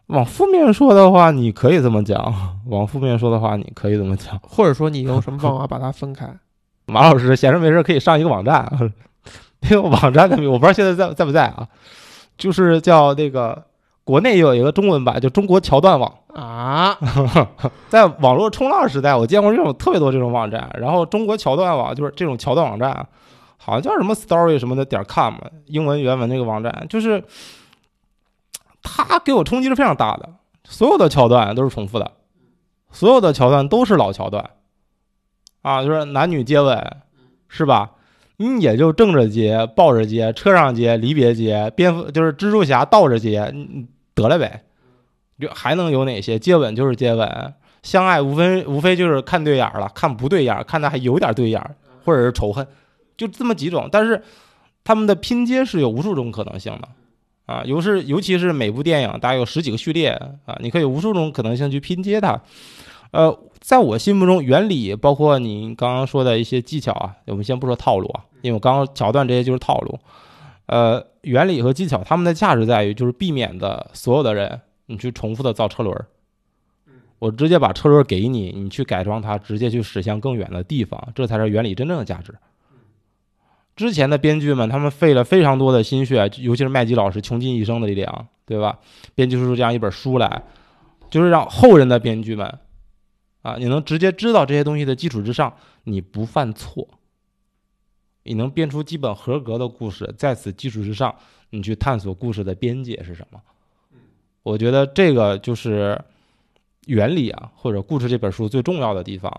[0.09, 2.21] 往负面说的话，你可以这么讲；
[2.69, 4.39] 往负面说的话，你可以这么讲。
[4.43, 6.31] 或者说你用什么方法把它分开？
[6.87, 8.71] 马老师闲着没事可以上一个网站，
[9.69, 11.67] 那个网站的名我不知道现在在在不在啊，
[12.37, 13.65] 就是叫那个
[14.05, 16.13] 国内有一个中文版，就中国桥段网。
[16.35, 16.99] 啊，
[17.89, 20.69] 在网络冲浪时代，我见过这种特别多这种网站。
[20.81, 23.07] 然后中国桥段网就是这种桥段网站，
[23.57, 25.35] 好像叫什么 story 什么的点 com，
[25.67, 27.23] 英文原文那个网站，就是
[28.83, 30.29] 它给我冲击是非常大的。
[30.65, 32.11] 所有的桥段都是重复的，
[32.91, 34.51] 所有的桥段都是老桥段，
[35.63, 36.97] 啊，就是男女接吻，
[37.49, 37.93] 是吧？
[38.37, 44.65] 你也就正着接、抱着接、车上接、离别接、蝙蝠就是蜘蛛侠倒着接，嗯得了呗。
[45.41, 46.39] 就还能有哪些？
[46.39, 51.75] 接吻就是接吻，相爱无非无非就是看对眼儿了，看不对眼儿，看的还有点对眼儿，
[52.05, 52.65] 或者是仇恨，
[53.17, 53.89] 就这么几种。
[53.91, 54.23] 但是
[54.85, 56.89] 他们的拼接是有无数种可能性的
[57.47, 60.11] 啊，尤是尤其是每部电影大概有十几个序列
[60.45, 62.41] 啊，你可以有无数种可能性去拼接它。
[63.15, 69.97] 呃，在我心目中，原理包括你刚刚说的一些技巧啊，我们先不说套路啊，因为我刚刚桥段这些就是套路。
[70.67, 76.07] 呃，原理和技巧，它们的价值在于就是避免的所有的人，你去重复的造车轮儿，
[77.21, 82.35] 我直接把车轮给你，你去改装它，直接去驶向更远的地方，这才是原理真正的价值。
[83.77, 88.81] 之前的编剧们，他们费了非常多的心血，尤其是麦基老师穷尽一生的力量，对吧？
[89.15, 90.43] 编辑出这样一本书来，
[91.11, 92.59] 就是让后人的编剧们，
[93.45, 96.89] 啊，你能直接知道这些东西的基础之上，你不犯错，
[98.23, 101.15] 你能编出基本合格的故事，在此基础之上，
[101.51, 103.39] 你去探索故事的边界是什么。
[104.43, 106.01] 我觉得这个就是
[106.87, 109.31] 原理啊，或者故事这本书最重要的地方。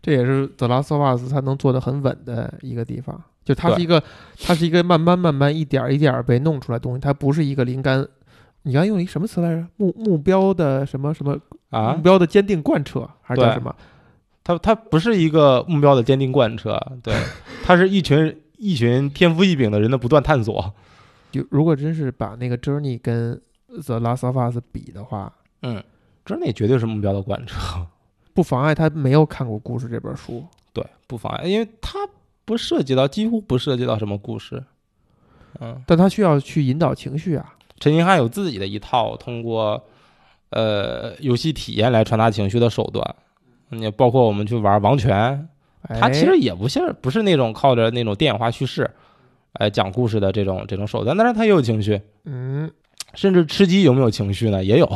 [0.00, 4.00] 这也是《The Last of Us》它能做的很稳的一个地方，就它是一个，
[4.40, 8.06] 它是一个慢慢慢慢一点儿一点儿被弄出来的东西，它不是一个灵感。
[8.62, 9.66] 你刚用了一什么词来着？
[9.76, 11.38] 目目标的什么什么
[11.70, 13.74] 啊目，标的坚定贯彻，还是叫什么？
[14.44, 17.14] 它它不是一个目标的坚定贯彻，对，
[17.64, 20.72] 它是一群一群天赋异禀的人的不断探索。
[21.30, 23.40] 就如果真是把那个 Journey 跟
[23.84, 25.32] 《The Last of Us》比的话，
[25.62, 25.82] 嗯
[26.26, 27.86] ，，Journey 绝对是目标的贯彻，
[28.34, 30.44] 不妨碍他没有看过故事这本书。
[30.72, 31.98] 对，不妨碍，因为他
[32.44, 34.62] 不涉及到，几乎不涉及到什么故事。
[35.60, 37.54] 嗯，但他需要去引导情绪啊。
[37.80, 39.82] 陈星汉有自己的一套通过
[40.50, 43.16] 呃游戏体验来传达情绪的手段，
[43.70, 45.48] 你包括我们去玩王权，
[45.88, 46.10] 它哎。
[46.10, 48.88] 其实也不是不是那种靠着那种电影化叙事，
[49.54, 52.70] 哎讲故事的这种这种手段，但是他也有情绪，嗯，
[53.14, 54.62] 甚至吃鸡有没有情绪呢？
[54.62, 54.86] 也有，